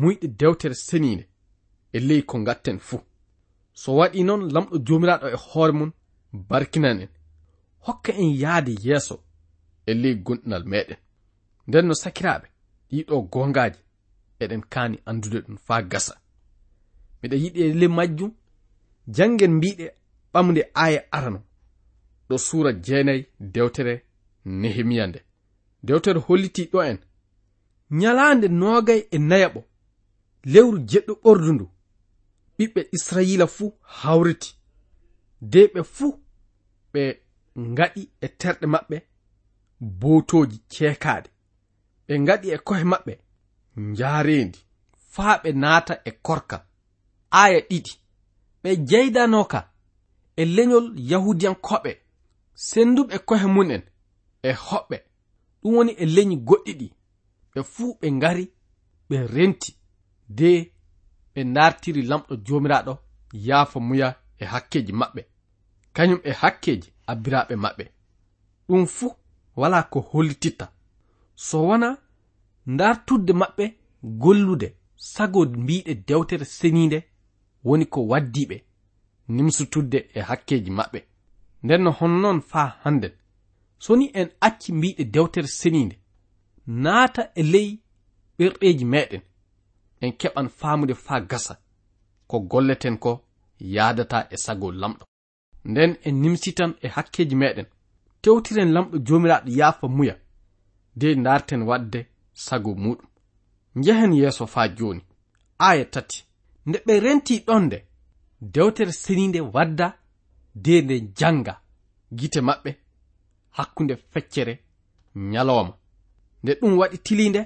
muyɗe 0.00 0.26
dewtere 0.38 0.74
seninde 0.74 1.24
e 1.92 1.98
ley 2.08 2.22
ko 2.28 2.38
gatten 2.46 2.78
fuu. 2.78 3.00
So 3.80 3.88
waɗi 3.98 4.24
noon 4.24 4.42
lamɗo 4.54 4.76
joomiraaɗo 4.86 5.26
e 5.34 5.36
hoore 5.46 5.72
mum 5.78 5.90
barkinan 6.48 7.00
en. 7.04 7.10
Hokka 7.86 8.12
en 8.22 8.30
yahde 8.42 8.72
yeeso 8.84 9.16
e 9.86 9.92
ley 10.02 10.14
gonɗinal 10.26 10.64
meɗen. 10.72 10.98
Nden 11.66 11.86
no 11.86 11.94
sakiraaɓe 12.02 12.46
ɗiɗo 12.90 13.14
gongaaji 13.32 13.80
eɗen 14.42 14.62
kaani 14.72 14.96
anndude 15.08 15.38
ɗum 15.46 15.56
faa 15.66 15.82
gasa. 15.90 16.14
Miɗa 17.20 17.36
yiɗi 17.42 17.60
e 17.62 17.72
le 17.80 17.86
majjum 17.96 18.32
janngen 19.16 19.52
mbiɗe 19.58 19.86
ɓamde 20.32 20.62
aaya 20.82 21.00
arano 21.16 21.40
ɗo 22.28 22.38
suura 22.38 22.72
jeenayi 22.72 23.26
dewtere 23.40 23.94
nehemiya 24.44 25.06
nde. 25.06 25.20
Dewtere 25.82 26.20
holliti 26.26 26.64
ɗo 26.72 26.78
en. 26.90 26.98
Nyalaande 27.90 28.48
noogay 28.48 29.00
e 29.10 29.18
nayaɓo 29.18 29.60
lewru 30.52 30.78
jeɗɗo 30.90 31.12
ɓordu 31.22 31.52
ndu. 31.54 31.66
Ɓiɓɓe 32.58 32.80
israiila 32.96 33.46
fuu 33.46 33.72
hawriti. 33.82 34.50
De 35.40 35.60
ɓe 35.74 35.80
fuu 35.94 36.12
ɓe 36.92 37.02
ngaɗi 37.72 38.02
e 38.20 38.28
terɗe 38.40 38.66
maɓɓe 38.74 38.96
botoji 40.00 40.58
ceekaaɗe. 40.72 41.28
Ɓe 42.06 42.14
ngaɗi 42.22 42.48
e 42.54 42.58
kohe 42.66 42.84
maɓɓe 42.92 43.12
njaareendi. 43.76 44.58
Faa 45.12 45.34
ɓe 45.42 45.50
naata 45.62 45.94
e 46.04 46.10
korka. 46.26 46.56
Aya 47.30 47.60
ɗiɗi. 47.68 47.92
Ɓe 48.62 48.70
jeydanoka 48.88 49.60
e 50.36 50.42
leñol 50.44 50.86
yahudiyankoɓe 51.10 51.90
senduɓe 52.54 53.18
kohe 53.18 53.46
mun'en 53.46 53.82
e 54.42 54.52
hoɓɓe. 54.52 54.96
Ɗum 55.62 55.74
woni 55.76 55.92
e 55.92 56.04
leñi 56.06 56.36
goɗɗi 56.36 56.72
ɗi. 56.80 56.88
Ɓe 57.54 57.62
fuu 57.62 57.96
ɓe 58.00 58.10
ngari 58.10 58.44
ɓe 59.08 59.16
renti. 59.34 59.76
De 60.28 60.72
ɓe 61.34 61.44
nartiri 61.44 62.02
lamɗo 62.02 62.34
jomiraɗo 62.46 62.98
yaafa 63.46 63.80
muya 63.80 64.08
e 64.38 64.44
hakkeji 64.44 64.92
maɓɓe. 64.92 65.22
Kañum 65.92 66.20
e 66.24 66.30
hakkeji 66.32 66.88
abbiraɓe 67.06 67.54
maɓɓe. 67.56 67.84
Ɗum 68.68 68.86
fuu 68.86 69.12
wala 69.56 69.82
ko 69.82 70.00
hollititta 70.00 70.72
so 71.34 71.66
wona 71.68 71.98
dartudde 72.66 73.32
maɓɓe 73.32 73.64
gollude 74.02 74.68
sago 74.96 75.44
mbiɗe 75.44 75.94
dewtere 76.06 76.44
seniinde 76.44 76.98
woni 77.64 77.86
ko 77.86 78.00
waddiɓe 78.10 78.56
nimsutudde 79.28 79.98
e 80.14 80.20
hakkeji 80.20 80.70
maɓɓe. 80.70 81.00
nden 81.64 81.82
no 81.82 81.90
honnon 81.98 82.40
faa 82.50 82.70
hannden 82.82 83.14
so 83.78 83.96
ni 83.96 84.06
en 84.20 84.28
acci 84.46 84.72
mbiɗe 84.72 85.04
dewtere 85.14 85.48
seniinde 85.60 85.96
naata 86.66 87.22
e 87.34 87.42
ley 87.42 87.68
ɓerɗeeji 88.38 88.84
meɗen 88.92 89.22
en 90.04 90.12
keɓan 90.20 90.48
faamude 90.58 90.94
faa 90.94 91.20
gasa 91.30 91.54
ko 92.26 92.36
golleten 92.50 92.96
ko 92.98 93.12
yaadata 93.74 94.18
e 94.30 94.36
sago 94.36 94.72
lamɗo. 94.72 95.04
Nden 95.64 95.96
en 96.06 96.14
nimsitan 96.22 96.72
e 96.84 96.88
hakkeji 96.94 97.36
meɗen 97.42 97.66
tewtiren 98.22 98.72
lamɗo 98.74 98.96
joomiraaɗo 99.06 99.50
yaafa 99.58 99.86
muya 99.96 100.14
de 100.96 101.14
darten 101.24 101.62
wadde 101.68 102.00
sago 102.32 102.70
muɗum 102.74 103.08
njehen 103.78 104.12
yeeso 104.12 104.46
faa 104.46 104.68
jooni. 104.76 105.02
Aya 105.58 105.84
tati. 105.84 106.18
Nde 106.66 106.78
ɓe 106.86 107.00
renti 107.04 107.34
ɗon 107.46 107.62
nde 107.66 107.78
dewtere 108.54 108.92
seninde 108.92 109.40
wadda 109.54 109.86
de 110.54 110.82
nde 110.82 111.00
janga 111.18 111.60
gite 112.12 112.40
maɓɓe 112.40 112.70
hakkunde 113.56 113.94
feccere 114.12 114.54
nyalowma 115.14 115.74
nde 116.42 116.52
ɗum 116.60 116.72
waɗi 116.78 116.98
tilinde 117.06 117.40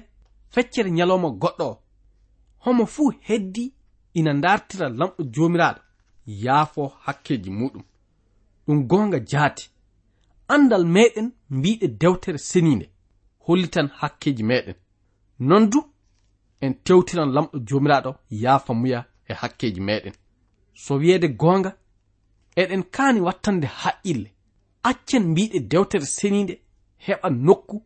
feccere 0.53 0.89
nyalowma 0.91 1.29
goɗɗo 1.41 1.65
o. 1.73 1.81
Homo 2.63 2.85
fuu 2.85 3.11
heddi 3.27 3.73
ina 4.13 4.33
dartira 4.33 4.89
lamɗo 4.89 5.21
joomiraaɗo 5.33 5.81
yaafo 6.43 6.81
hakkeji 7.05 7.49
muɗum. 7.59 7.83
Ɗum 8.65 8.87
goonga 8.89 9.19
jaati. 9.31 9.65
Andal 10.47 10.85
meɗen 10.95 11.27
mbiɗe 11.49 11.87
dewtere 12.01 12.37
seninde 12.37 12.85
hollitan 13.45 13.87
hakkeji 13.99 14.43
meɗen 14.43 14.75
non 15.39 15.69
du 15.71 15.79
en 16.61 16.73
tewtiran 16.85 17.31
lamɗo 17.35 17.57
joomiraaɗo 17.67 18.11
yaafa 18.29 18.73
muya 18.73 18.99
e 19.29 19.33
hakkeji 19.33 19.81
meɗen 19.81 20.13
so 20.73 20.95
wiyeede 20.99 21.27
goonga 21.41 21.71
eɗen 22.55 22.83
kaani 22.83 23.19
wattande 23.21 23.67
haqqille 23.67 24.31
accen 24.83 25.23
mbiɗe 25.31 25.59
dewtere 25.59 26.05
seniinde 26.05 26.61
heɓa 27.05 27.29
nokku 27.29 27.83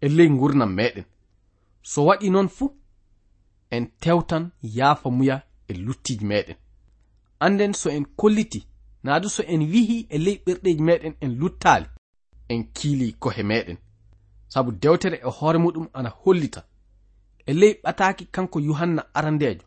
e 0.00 0.08
ley 0.08 0.28
gurdam 0.28 0.72
meɗen. 0.74 1.04
So 1.82 2.04
waɗi 2.06 2.30
noon 2.30 2.48
fuu 2.48 2.70
en 3.70 3.86
tewtan 4.00 4.50
yaafa 4.62 5.10
muya 5.10 5.42
e 5.68 5.72
luttiji 5.74 6.24
meɗen. 6.24 6.56
Anden 7.40 7.72
so 7.74 7.90
en 7.90 8.04
kolliti 8.16 8.66
naadu 9.02 9.28
so 9.28 9.42
en 9.42 9.60
wihi 9.72 10.06
e 10.10 10.18
ley 10.18 10.36
ɓerɗeji 10.46 10.82
meɗen 10.82 11.14
en 11.20 11.38
luttaali 11.40 11.86
en 12.48 12.64
kiili 12.74 13.12
kohe 13.12 13.42
meɗen. 13.42 13.76
Sabu 14.48 14.72
dewtere 14.72 15.16
e 15.16 15.28
hoore 15.30 15.58
muɗum 15.58 15.88
ana 15.92 16.08
hollita. 16.10 16.64
E 17.46 17.52
ley 17.52 17.74
ɓataaki 17.84 18.24
kanko 18.34 18.60
yuhanna 18.60 19.02
arandeejo. 19.14 19.66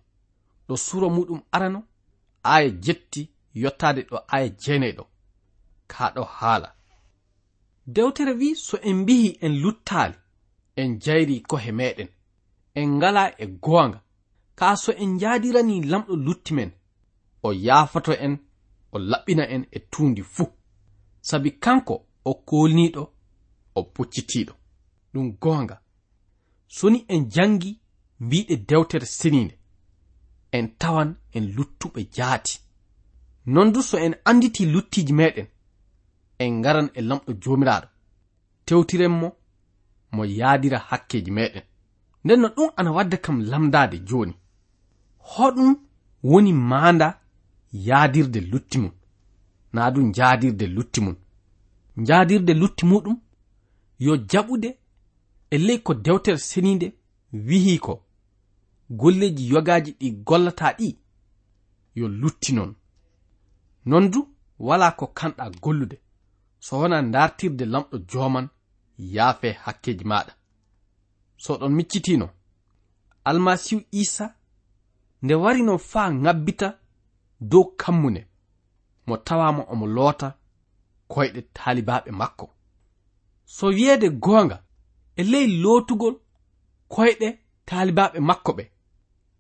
Ɗo 0.68 0.78
suro 0.78 1.10
muɗum 1.10 1.42
arano 1.52 1.84
aaya 2.44 2.70
jetti 2.70 3.30
yottade 3.62 4.02
ɗo 4.10 4.18
aya 4.28 4.50
jeeneɗo 4.62 5.04
ka 5.88 6.12
ɗo 6.16 6.24
haala. 6.24 6.70
Dewtere 7.88 8.34
wi 8.40 8.56
so 8.56 8.78
en 8.78 8.96
mbihi 9.02 9.38
en 9.42 9.54
luttaali 9.64 10.16
en 10.76 11.00
jayri 11.00 11.42
kohe 11.42 11.72
meɗen 11.72 12.10
en 12.76 12.88
ngala 12.98 13.24
e 13.44 13.46
goonga 13.48 14.00
kaa 14.56 14.76
so 14.76 14.92
en 14.92 15.10
njaadirani 15.16 15.76
lamɗo 15.92 16.16
lutti 16.26 16.54
men 16.54 16.72
o 17.44 17.54
yaafoto 17.54 18.14
en 18.26 18.34
o 18.92 18.98
laɓɓina 19.00 19.44
en 19.56 19.64
e 19.72 19.80
tuundi 19.92 20.24
fuu. 20.24 20.52
Sabi 21.22 21.52
kanko 21.64 21.96
o 22.26 22.32
kolniɗo 22.34 23.04
o 23.76 23.84
puccitiɗo 23.84 24.54
ɗum 25.14 25.28
goonga. 25.42 25.82
Soni 26.68 27.06
en 27.08 27.30
jangi 27.30 27.80
mbiɗe 28.20 28.56
dewtere 28.70 29.06
siniinde 29.06 29.56
en 30.52 30.68
tawan 30.80 31.10
en 31.34 31.46
luttuɓe 31.56 32.02
jaati. 32.16 32.65
non 33.46 33.72
du 33.72 33.82
so 33.82 33.98
en 33.98 34.16
anditi 34.26 34.66
luttiji 34.66 35.14
meɗen 35.14 35.48
en 36.40 36.52
ngaran 36.60 36.90
e 36.94 37.02
lamɗo 37.02 37.32
jomiraɗo 37.42 37.88
tewtirenmo 38.66 39.28
mo 40.16 40.24
yaadira 40.40 40.80
hakkeji 40.90 41.32
meɗen 41.38 41.64
nden 42.24 42.40
no 42.42 42.48
ɗum 42.56 42.70
ana 42.78 42.92
wadda 42.92 43.18
kam 43.18 43.38
lamdade 43.52 43.98
joni 44.08 44.34
hoɗum 45.32 45.72
woni 46.24 46.54
maanda 46.54 47.08
yaadirde 47.88 48.40
lutti 48.52 48.78
mum 48.84 48.92
na 49.74 49.92
du 49.92 50.02
njaadirde 50.02 50.66
lutti 50.76 51.00
mum 51.02 51.16
njaadirde 51.98 52.54
lutti 52.62 52.86
muɗum 52.86 53.18
yo 54.00 54.14
jaɓude 54.30 54.70
e 55.54 55.58
ley 55.58 55.80
ko 55.86 55.94
dewtere 55.94 56.38
seninde 56.38 56.88
wihi 57.48 57.80
ko 57.80 57.94
golleji 58.90 59.50
yogaji 59.54 59.92
ɗi 60.00 60.08
gollata 60.28 60.68
ɗi 60.78 60.90
yo 61.96 62.08
lutti 62.08 62.54
non 62.54 62.76
non 63.86 64.10
du 64.12 64.20
wala 64.60 64.92
ko 64.92 65.06
kanɗa 65.08 65.50
gollude. 65.64 65.98
So 66.60 66.80
wona 66.80 67.02
dartirde 67.02 67.66
lamɗo 67.66 67.98
joman 68.10 68.48
yaafe 68.98 69.52
hakkeji 69.64 70.04
maɗa 70.12 70.34
so 71.38 71.58
ɗon 71.60 71.74
miccitino 71.78 72.28
almasihu 73.24 73.82
isa 73.92 74.26
nde 75.24 75.34
warino 75.44 75.78
faa 75.78 76.10
ŋabbita 76.24 76.68
dow 77.40 77.66
kammune 77.82 78.22
mo 79.08 79.16
tawama 79.18 79.64
omo 79.74 79.86
loota 79.96 80.28
koyɗe 81.12 81.42
taalibaɓe 81.56 82.12
makko. 82.12 82.46
So 83.56 83.68
wiyeede 83.68 84.10
goonga 84.24 84.58
e 85.16 85.24
ley 85.32 85.48
lootugol 85.64 86.16
koyɗe 86.94 87.28
taalibaɓe 87.68 88.20
makko 88.30 88.52
ɓe 88.58 88.64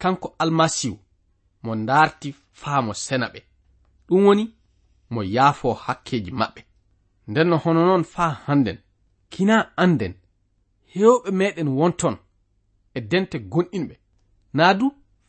kanko 0.01 0.27
almasihu 0.41 0.97
mo 1.63 1.71
ndaarti 1.75 2.29
faamo 2.60 2.93
sena 2.93 3.27
ɓe. 3.34 3.39
ɗum 4.07 4.25
woni? 4.25 4.45
Mo 5.09 5.23
yaafo 5.23 5.73
hakkeji 5.73 6.31
maɓɓe. 6.31 6.61
Nden 7.27 7.47
no 7.49 7.57
hono 7.57 7.85
noon 7.85 8.03
faa 8.03 8.29
hannden 8.45 8.77
kina 9.29 9.55
anden 9.77 10.13
hewɓe 10.93 11.31
meɗen 11.39 11.67
wonton 11.67 12.15
e 12.93 12.99
dente 13.01 13.37
gonɗinɓe. 13.51 13.95
Naa 14.53 14.73
du 14.73 14.85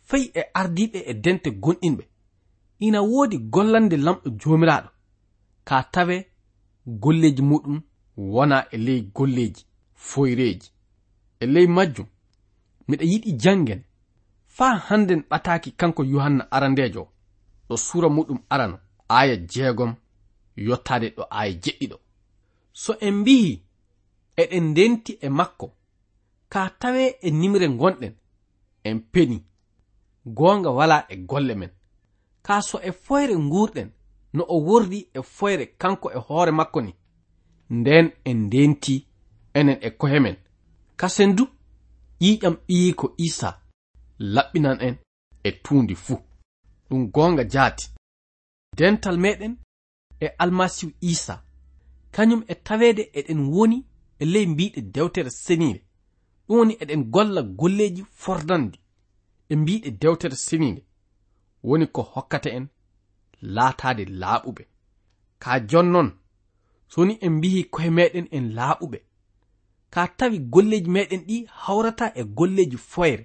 fey 0.09 0.25
e 0.35 0.43
ardiɓe 0.61 0.99
e 1.11 1.15
dente 1.15 1.51
gonɗinɓe. 1.51 2.05
Ina 2.81 3.01
woodi 3.03 3.39
gollande 3.39 3.97
lamɗo 3.97 4.29
joomiraaɗo. 4.41 4.89
Ka 5.65 5.77
tawe 5.93 6.17
golleji 6.87 7.43
muɗum 7.43 7.81
wona 8.17 8.67
e 8.71 8.77
ley 8.87 9.01
golleji 9.15 9.63
foyreji 9.95 10.69
e 11.41 11.47
ley 11.47 11.67
majjum 11.67 12.07
miɗa 12.89 13.05
yiɗi 13.05 13.31
jangen 13.43 13.83
faa 14.57 14.75
hannden 14.89 15.21
ɓataaki 15.31 15.71
kanko 15.81 16.03
yohanna 16.05 16.45
arandeejo 16.51 17.01
o. 17.03 17.09
ɗo 17.69 17.77
sura 17.77 18.09
muɗum 18.09 18.39
arano 18.51 18.79
aya 19.09 19.37
jeegom 19.37 19.95
yottade 20.57 21.09
ɗo 21.17 21.23
aya 21.31 21.53
jeɗɗiɗo 21.63 21.97
so 22.73 22.93
en 23.01 23.15
mbihi 23.21 23.63
eɗen 24.37 24.65
ndenti 24.71 25.13
e 25.21 25.29
makko 25.29 25.67
ka 26.49 26.71
tawe 26.81 27.05
e 27.27 27.31
nimre 27.31 27.67
gonɗen 27.69 28.15
en 28.85 29.01
peni 29.13 29.39
goonga 30.27 30.71
wala 30.71 31.07
e 31.09 31.17
golle 31.17 31.55
men. 31.55 31.71
Ka 32.43 32.63
so 32.63 32.79
e 32.83 32.93
foyre 32.93 33.35
ngurɗen 33.37 33.91
no 34.33 34.45
o 34.49 34.57
wordi 34.61 35.09
e 35.15 35.23
foyre 35.23 35.67
kanko 35.79 36.11
e 36.11 36.19
hoore 36.19 36.51
makko 36.53 36.81
ni 36.81 36.95
nden 37.71 38.11
en 38.25 38.39
ndenti 38.47 39.07
enen 39.55 39.79
e 39.81 39.91
kohe 39.91 40.21
men. 40.21 40.37
Kasen 40.97 41.37
du 41.37 41.45
ƴiƴam 42.21 42.57
ɓiyi 42.67 42.95
ko 42.95 43.15
isa 43.19 43.61
laɓɓinan 44.19 44.79
en 44.81 44.97
e 45.45 45.51
tuundi 45.63 45.95
fuu. 45.95 46.19
ɗum 46.91 47.11
goonga 47.11 47.45
jaati. 47.45 47.91
Dental 48.77 49.17
meɗen 49.19 49.57
e 50.21 50.27
almasihu 50.39 50.93
isa 51.01 51.43
kañum 52.15 52.43
e 52.49 52.55
taweede 52.55 53.11
eɗen 53.19 53.41
woni 53.55 53.79
e 54.19 54.25
ley 54.25 54.47
mbiɗe 54.47 54.81
dewtere 54.95 55.31
seniire. 55.31 55.81
Ɗum 56.47 56.59
woni 56.59 56.75
eɗen 56.83 57.03
golla 57.11 57.43
golleji 57.43 58.03
fordandi 58.23 58.79
e 59.49 59.57
mbiɗe 59.57 59.91
dewtere 59.91 60.37
seniire. 60.37 60.83
Woni 61.63 61.87
ko 61.87 62.03
hokkata 62.03 62.51
en 62.51 62.67
laataade 63.43 64.05
laaɓuɓe. 64.05 64.63
Ka 65.39 65.61
jonnon 65.71 66.09
soni 66.89 67.19
en 67.21 67.31
mbihi 67.33 67.65
koye 67.65 67.91
meɗen 67.91 68.27
en 68.31 68.55
laaɓuɓe. 68.57 68.99
Ka 69.91 70.09
tawi 70.09 70.39
golleji 70.39 70.91
meɗen 70.91 71.21
ɗi 71.29 71.47
hawrata 71.47 72.13
e 72.15 72.23
golleji 72.25 72.77
foyre. 72.77 73.25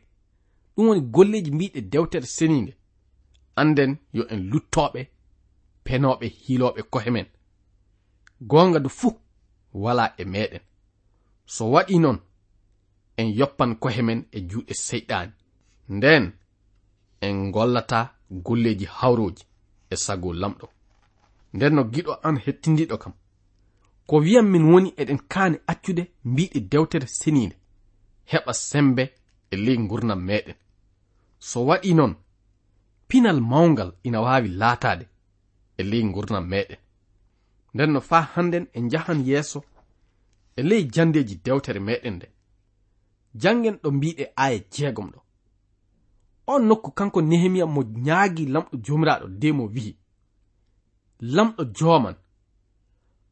Ɗum 0.76 0.88
woni 0.88 1.02
golleji 1.02 1.52
mbiɗe 1.52 1.82
dewtere 1.82 2.26
seniinde 2.26 2.74
anden 3.62 3.92
yo 4.14 4.24
en 4.34 4.42
luttoɓe 4.52 5.02
penoɓe 5.86 6.26
hiiloɓe 6.42 6.82
kohe 6.94 7.10
men. 7.16 7.28
Gonga 8.50 8.80
du 8.80 8.90
fuu 9.00 9.14
wala 9.84 10.06
e 10.22 10.24
meɗen. 10.34 10.64
So 11.46 11.64
waɗi 11.74 12.00
non 12.00 12.18
en 13.20 13.28
yoppan 13.40 13.72
kohe 13.82 14.02
men 14.08 14.20
e 14.32 14.40
juuɗe 14.50 14.74
seyɗani 14.88 15.34
nden 15.96 16.24
en 17.26 17.52
gollata 17.54 18.00
golleji 18.46 18.86
hawroji 18.98 19.44
e 19.90 19.96
sago 19.96 20.34
lamɗo. 20.42 20.68
Nden 21.54 21.74
no 21.76 21.84
giɗo 21.94 22.14
an 22.28 22.38
hettindiɗo 22.44 22.98
kam. 23.04 23.14
Ko 24.08 24.16
wiyam 24.24 24.48
min 24.52 24.66
woni 24.72 24.90
eɗen 25.02 25.20
kaani 25.32 25.58
accude 25.72 26.04
mbiɗe 26.30 26.60
dewtere 26.72 27.08
seniinde 27.08 27.56
heɓa 28.32 28.54
sembe 28.54 29.04
e 29.52 29.56
ley 29.56 29.78
gurnam 29.90 30.22
meɗen. 30.28 30.56
So 31.40 31.66
waɗi 31.68 31.94
non 31.94 32.14
pinal 33.12 33.42
mawgal 33.42 33.92
ina 34.04 34.22
waawi 34.26 34.50
laataade 34.62 35.06
e 35.78 35.84
ley 35.84 36.04
gurdam 36.14 36.46
meɗen 36.52 36.80
nden 37.74 37.92
no 37.94 38.00
faa 38.10 38.26
hannden 38.34 38.66
en 38.74 38.84
njahan 38.86 39.20
yeeso 39.28 39.60
e 40.56 40.62
ley 40.70 40.84
jandeeji 40.94 41.36
dewtere 41.46 41.80
meɗen 41.80 42.16
nde. 42.16 42.28
Janngen 43.42 43.76
ɗo 43.84 43.90
mbiɗe 43.92 44.24
aya 44.44 44.60
jeegom 44.74 45.10
ɗo. 45.14 45.20
On 46.48 46.62
nokku 46.68 46.92
kanko 46.92 47.20
nehemiya 47.22 47.66
mo 47.66 47.82
ñaagi 48.06 48.44
lamɗo 48.54 48.76
joomiraaɗo 48.86 49.28
de 49.42 49.52
mo 49.58 49.64
wi'i. 49.74 49.94
Lamɗo 51.36 51.64
jooman. 51.78 52.16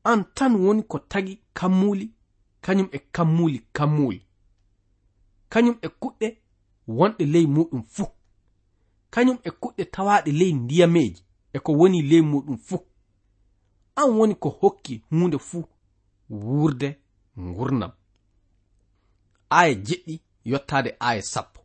An 0.03 0.19
tan 0.35 0.53
woni 0.63 0.83
ko 0.91 0.97
tagi 1.11 1.33
kammuuli 1.57 2.05
kañum 2.65 2.89
e 2.91 2.99
kammuuli 3.15 3.59
kammuuli. 3.77 4.19
Kañum 5.51 5.75
e 5.81 5.87
kuɗɗe 6.01 6.27
wonɗe 6.97 7.23
ley 7.33 7.45
muɗum 7.55 7.83
fuu. 7.93 8.18
kañum 9.13 9.37
e 9.43 9.49
kuɗɗe 9.61 9.83
tawaɗe 9.93 10.31
ley 10.31 10.53
ndiyameji 10.53 11.23
e 11.53 11.59
ko 11.59 11.71
woni 11.79 12.01
ley 12.01 12.21
muɗum 12.21 12.57
fuu 12.57 12.89
an 13.95 14.09
woni 14.17 14.35
ko 14.35 14.49
hokki 14.49 15.03
hunde 15.09 15.37
fuu 15.37 15.63
wurde 16.29 16.99
ngurnam. 17.39 17.91
Aya 19.49 19.73
jeɗɗi 19.73 20.21
yottade 20.45 20.95
aya 20.99 21.21
sappo. 21.21 21.61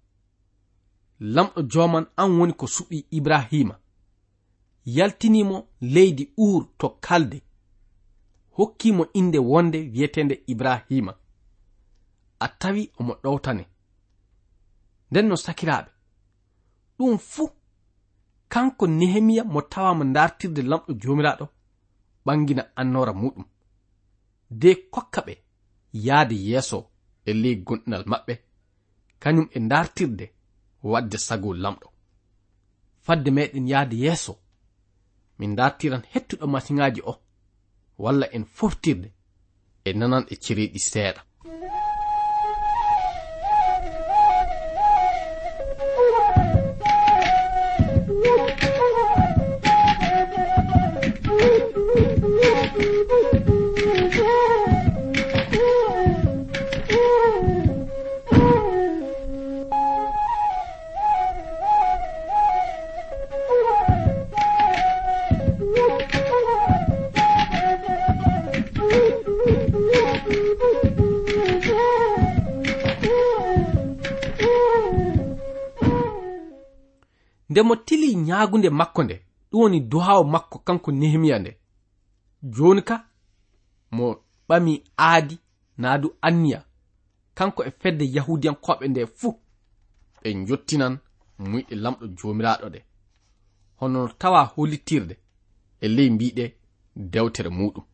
Lamɗo 1.21 1.63
joman 1.73 2.07
an 2.17 2.31
woni 2.39 2.53
ko 2.53 2.67
suɓi 2.67 3.07
ibrahima. 3.11 3.81
Yaltinimo 4.85 5.69
leydi 5.81 6.33
ur 6.37 6.67
to 6.79 6.89
kalde. 7.01 7.43
Hokkimo 8.57 9.07
inde 9.13 9.39
wonde 9.39 9.79
wiyetende 9.79 10.43
ibrahima. 10.47 11.15
A 12.41 12.49
tawi 12.49 12.91
omo 12.99 13.15
ɗowtane. 13.23 13.65
Nden 15.11 15.27
no 15.29 15.37
sakiraɓe 15.37 15.91
ɗum 16.99 17.19
fuu 17.19 17.51
kanko 18.49 18.87
nehemiya 18.87 19.45
mo 19.53 19.61
tawama 19.73 20.05
dartirde 20.15 20.63
lamɗo 20.71 20.93
jomiraɗo 21.03 21.47
ɓangina 22.25 22.63
annora 22.81 23.13
muɗum. 23.21 23.45
De 24.61 24.71
kokka 24.93 25.21
ɓe 25.27 25.35
yaade 26.07 26.37
yeeso 26.49 26.79
e 27.29 27.33
ley 27.43 27.57
gonɗinal 27.67 28.05
maɓɓe. 28.11 28.35
Kañum 29.23 29.49
e 29.57 29.59
dartirde 29.71 30.27
wadde 30.91 31.19
sago 31.27 31.51
lamɗo. 31.55 31.89
Fadde 33.05 33.31
meɗen 33.37 33.67
yahde 33.73 33.97
yeeso. 34.05 34.33
Min 35.39 35.53
dartiran 35.59 36.03
hettuɗo 36.13 36.47
masiŋaji 36.47 37.01
o 37.11 37.15
walla 38.03 38.27
en 38.37 38.45
foftirde 38.57 39.09
e 39.85 39.91
nanan 39.99 40.25
e 40.33 40.35
cereɗi 40.45 40.79
seeɗa. 40.91 41.21
nde 77.55 77.63
mo 77.63 77.77
tili 77.77 78.15
ñaagunde 78.17 78.71
makko 78.71 79.03
nde 79.05 79.17
ɗum 79.51 79.61
woni 79.63 79.81
duhawo 79.81 80.25
makko 80.25 80.59
kanko 80.59 80.93
nehemiya 80.93 81.39
nde. 81.39 81.53
Joni 82.43 82.83
ka 82.83 82.97
mo 83.91 84.07
ɓami 84.49 84.83
aadi 84.99 85.39
naadu 85.79 86.09
anniya. 86.27 86.61
Kanko 87.35 87.61
e 87.65 87.71
fedde 87.81 88.05
yahudiyankoɓe 88.15 88.85
nde 88.89 89.07
fuu 89.19 89.35
ɓe 90.23 90.29
jottinan 90.49 90.95
muyɗe 91.51 91.75
lamɗo 91.83 92.05
jomiraɗo 92.19 92.67
ɗe. 92.75 92.81
Hono 93.79 94.01
tawa 94.21 94.41
hollitirde 94.55 95.15
e 95.81 95.87
ley 95.97 96.11
mbiɗe 96.11 96.45
dewtere 97.13 97.51
muɗum. 97.59 97.85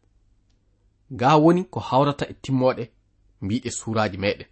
Ga 1.18 1.30
woni 1.42 1.62
ko 1.72 1.78
hawrata 1.88 2.24
e 2.32 2.34
timmoɗe 2.42 2.84
mbiɗe 3.44 3.70
suraji 3.78 4.16
meɗen 4.24 4.48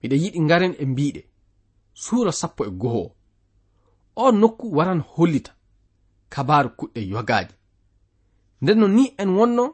miɗe 0.00 0.16
yiɗi 0.22 0.40
garen 0.48 0.74
e 0.78 0.84
mbiɗe 0.92 1.20
suura 2.02 2.32
sappo 2.32 2.64
e 2.64 2.70
goho. 2.70 3.15
o 4.16 4.32
nokku 4.32 4.76
waran 4.76 5.00
hollita 5.00 5.52
kabaru 6.28 6.70
kuɗɗe 6.78 7.00
yogaaji. 7.12 7.54
Nden 8.62 8.78
no 8.80 8.88
ni 8.88 9.14
en 9.18 9.28
wonno 9.38 9.64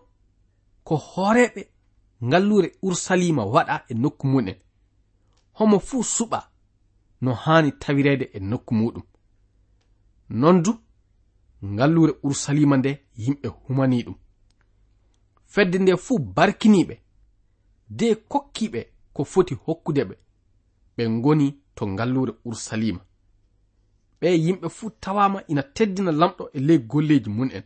ko 0.85 0.94
hooreɓe 0.96 1.62
ngallure 2.26 2.68
ursalima 2.83 3.42
waɗa 3.44 3.85
e 3.88 3.94
nokku 3.94 4.26
muɗen. 4.26 4.59
Homo 5.52 5.78
fuu 5.78 6.02
suɓa 6.02 6.40
no 7.20 7.35
haani 7.35 7.70
tawireede 7.72 8.31
e 8.33 8.38
nokku 8.40 8.74
muɗum. 8.74 9.02
Non 10.40 10.62
du 10.62 10.72
ngallure 11.64 12.12
ursalima 12.22 12.76
nde 12.76 12.90
yimɓe 13.16 13.48
humani 13.48 14.02
ɗum. 14.07 14.16
Fedde 15.46 15.78
nde 15.78 15.96
fuu 15.96 16.18
barkiniɓe 16.18 16.94
de 17.88 18.14
kokkiɓe 18.14 18.81
ko 19.14 19.24
foti 19.24 19.55
hokkude 19.55 20.02
ɓe. 20.09 20.14
Ɓe 20.96 21.02
ngoni 21.11 21.46
to 21.74 21.87
ngallure 21.87 22.33
ursalima 22.44 23.00
ɓe 24.23 24.29
yimɓe 24.45 24.69
fuu 24.77 24.91
tawama 25.03 25.39
ina 25.51 25.63
teddina 25.77 26.13
lamɗo 26.21 26.45
e 26.57 26.59
ley 26.67 26.79
golleji 26.91 27.31
mun 27.37 27.51
en 27.59 27.65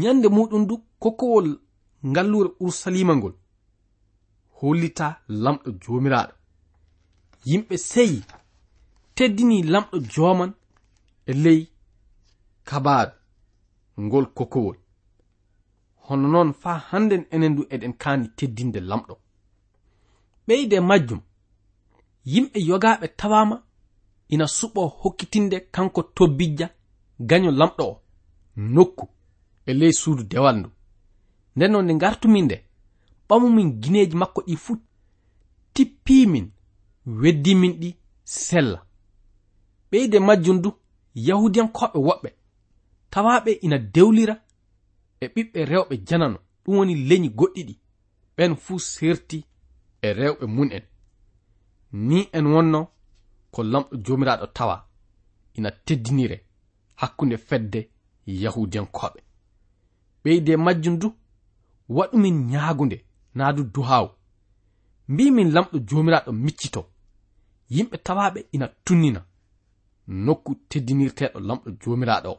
ñande 0.00 0.28
muɗum 0.36 0.62
du 0.68 0.74
kokowol 1.02 1.48
ngallure 2.10 2.50
ursalima 2.64 3.14
ngol 3.16 3.34
hollita 4.58 5.06
lamɗo 5.28 5.68
jomiraɗo. 5.82 6.34
Yimɓe 7.48 7.76
seyi 7.90 8.18
teddini 9.16 9.56
lamɗo 9.72 9.96
joman 10.12 10.52
e 11.26 11.32
ley 11.44 11.60
kabaru 12.68 13.12
ngol 14.04 14.26
kokowol. 14.36 14.76
Hono 16.04 16.26
noon 16.28 16.52
fa 16.62 16.72
hannden 16.90 17.24
enen 17.34 17.54
du 17.56 17.62
eɗen 17.74 17.94
kaani 18.02 18.26
teddinde 18.38 18.80
lamɗo. 18.90 19.14
Ɓeyde 20.46 20.76
majjum 20.88 21.20
yimɓe 22.32 22.58
yogaɓe 22.68 23.06
tawama 23.18 23.56
ina 24.28 24.46
suɓo 24.46 24.86
hokkitinde 25.00 25.60
kanko 25.74 26.02
tobbijja 26.02 26.66
gaño 27.20 27.50
lamɗo 27.50 27.84
o. 27.92 28.02
Nokku 28.56 29.08
e 29.66 29.72
ley 29.74 29.92
suudu 29.92 30.22
dewal 30.22 30.56
ndu. 30.58 30.70
Nden 31.56 31.70
noon 31.72 31.84
nde 31.84 31.94
gartumin 32.02 32.44
nde 32.44 32.56
ɓamumin 33.28 33.80
gineeji 33.82 34.16
makko 34.16 34.40
ɗi 34.46 34.56
fuu 34.56 34.76
tippimin 35.74 36.50
weddimin 37.20 37.72
ɗi 37.80 37.96
sella. 38.24 38.86
Ɓeyde 39.90 40.18
majjum 40.18 40.60
du 40.62 40.70
yahudiyankoɓe 41.14 41.98
woɓɓe 41.98 42.30
tawaɓe 43.10 43.50
ina 43.62 43.78
dewlira 43.78 44.34
e 45.20 45.26
ɓiɓɓe 45.34 45.64
rewɓe 45.64 45.94
janano. 46.08 46.38
Ɗum 46.64 46.76
woni 46.78 46.94
leñi 47.08 47.28
goɗɗi 47.38 47.62
ɗi. 47.68 47.74
Ɓen 48.36 48.56
fuu 48.56 48.78
serti 48.78 49.44
e 50.02 50.08
rewɓe 50.12 50.46
mun 50.46 50.70
en 50.72 50.84
ni 51.92 52.28
en 52.32 52.46
wonno 52.46 52.88
ko 53.56 53.62
lamɗo 53.72 53.96
jomiraɗo 54.04 54.46
tawa 54.56 54.76
ina 55.56 55.70
teddinire 55.86 56.36
hakkunde 57.00 57.36
fedde 57.48 57.80
yahudiyankoɓe 58.42 59.20
ɓeyde 60.22 60.52
majjum 60.64 60.96
du 61.02 61.08
waɗumin 61.96 62.36
ñaagunde 62.50 62.96
naa 63.34 63.52
du 63.56 63.62
duhaw 63.74 64.06
mbimin 65.08 65.48
lamɗo 65.54 65.76
jomiraɗo 65.88 66.30
miccito 66.44 66.82
yimɓe 67.74 67.96
tawaɓe 68.06 68.40
ina 68.54 68.66
tunnina. 68.84 69.20
Nokku 70.24 70.50
teddinirteɗo 70.70 71.38
lamɗo 71.48 71.68
jomiraɗo 71.80 72.30
o. 72.36 72.38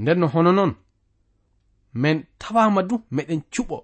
Nden 0.00 0.18
no 0.20 0.26
hono 0.32 0.50
noon 0.52 0.72
min 2.02 2.18
tawama 2.40 2.82
du 2.88 2.94
meɗen 3.16 3.40
cuɓo. 3.52 3.76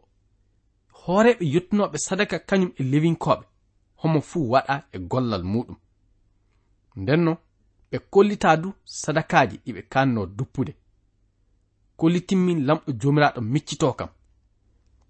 Hooreɓe 1.00 1.44
yettunoɓe 1.54 1.96
sadaka 2.06 2.36
kañum 2.48 2.72
e 2.80 2.82
lewinkoɓe 2.90 3.44
homo 4.00 4.20
fuu 4.28 4.44
waɗa 4.52 4.74
e 4.94 4.98
gollal 5.10 5.44
muɗum. 5.52 5.76
ndenno 6.96 7.36
ɓe 7.90 7.98
kollita 8.10 8.56
du 8.56 8.68
sadakaji 8.84 9.56
ɗiɓe 9.64 9.82
kanno 9.92 10.26
duppude. 10.26 10.72
Kollitinmin 11.96 12.58
lamɗo 12.66 12.90
jomiraɗo 13.00 13.40
miccito 13.52 13.92
kam. 13.98 14.08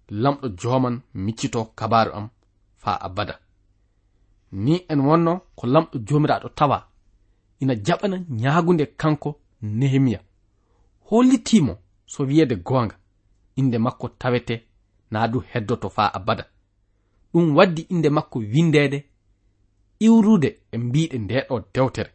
Lamɗo 0.09 0.47
joman 0.59 0.95
miccito 1.13 1.59
kabaru 1.77 2.11
am 2.17 2.29
faa 2.81 2.97
abada. 3.07 3.35
Ni 4.51 4.73
en 4.91 4.99
wonno 5.07 5.31
ko 5.57 5.67
lamɗo 5.67 5.95
jomiraɗo 6.07 6.49
tawa 6.57 6.77
ina 7.61 7.73
jaɓana 7.85 8.17
ñaagunde 8.29 8.85
kanko 9.01 9.29
nehemiya. 9.61 10.19
Hollitimo 11.09 11.73
so 12.05 12.23
wiyede 12.23 12.55
goonga. 12.55 12.95
Inde 13.55 13.77
makko 13.77 14.07
tawete 14.09 14.55
naa 15.11 15.27
du 15.27 15.39
heddoto 15.51 15.89
faa 15.89 16.13
abada. 16.13 16.45
Ɗum 17.33 17.55
waddi 17.57 17.81
inde 17.89 18.09
makko 18.09 18.39
windede 18.39 19.05
iwrude 20.05 20.49
e 20.71 20.77
mbiɗe 20.77 21.17
ndeɗo 21.25 21.55
dewtere. 21.73 22.11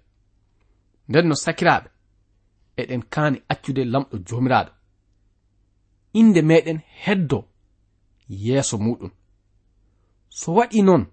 Nden 1.09 1.27
no 1.29 1.35
sakiraɓe 1.35 1.89
eɗen 2.81 3.03
kaani 3.13 3.39
accude 3.53 3.83
lamɗo 3.93 4.17
jomiraɗo 4.27 4.73
inde 6.21 6.41
meɗen 6.43 6.79
heddo 7.03 7.39
yeeso 8.29 8.77
muɗum. 8.85 9.11
So 10.29 10.53
waɗi 10.57 10.83
noon 10.83 11.05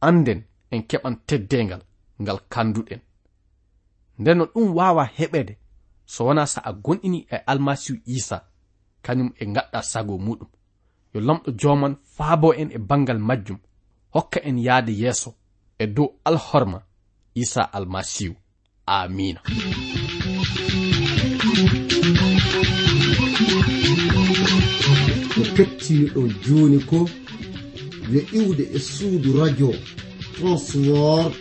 anden 0.00 0.40
en 0.70 0.82
keɓan 0.90 1.16
teddengal 1.26 1.82
ngal 2.22 2.38
kanduɗen 2.52 3.00
nden 4.18 4.38
no 4.38 4.44
ɗum 4.52 4.74
wawa 4.76 5.04
heɓede 5.16 5.54
so 6.12 6.24
wona 6.26 6.46
sa'a 6.46 6.72
gonɗini 6.84 7.18
e 7.30 7.36
almasihu 7.50 7.98
isa 8.16 8.38
kañum 9.04 9.30
e 9.40 9.44
gaɗɗa 9.54 9.80
sago 9.82 10.14
muɗum. 10.26 10.48
Yo 11.12 11.20
lamɗo 11.20 11.50
joman 11.60 11.94
faabo 12.16 12.48
en 12.60 12.70
e 12.70 12.78
bangal 12.78 13.18
majjum 13.18 13.58
hokka 14.14 14.40
en 14.48 14.58
yaade 14.66 14.92
yeeso. 15.02 15.30
e 15.78 15.86
dow 15.86 16.18
alhorma 16.24 16.82
isa 17.34 17.72
almasihu. 17.72 18.34
Amina. 18.86 19.40
Ko 25.34 25.42
kettiniɗon 25.56 26.30
joni 26.44 26.78
ko 26.90 27.08
yo 28.12 28.20
iwde 28.38 28.64
e 28.76 28.78
suudu 28.78 29.30
radio 29.40 29.70
transwor 30.34 31.32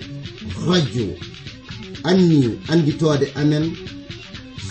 radio. 0.67 1.07
Anni 2.03 2.59
anditode 2.67 3.31
amen 3.35 3.65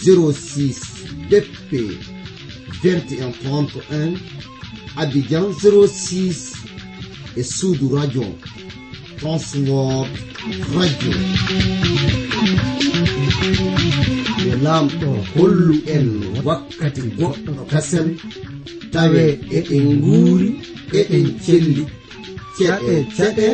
06 0.04 1.28
dp 1.30 1.70
2131 2.82 4.18
abidjan 4.96 5.46
06 5.52 6.56
e 7.36 7.42
suudu 7.42 7.96
radio. 7.96 8.24
transwor 9.18 10.06
radio. 10.76 11.12
Yo 14.46 14.54
lamɗo 14.66 15.10
hollu 15.34 15.74
en 15.94 16.06
wakkati 16.46 17.02
goɗɗo 17.18 17.52
kasen 17.70 18.08
tawe 18.92 19.22
eɗen 19.58 19.84
nguuri 19.98 20.48
eɗen 20.98 21.26
celli 21.44 21.82
ceɗe 22.56 22.94
ceɗe 23.16 23.46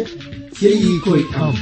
ceyi 0.59 0.91
koye 1.05 1.25
am. 1.45 1.55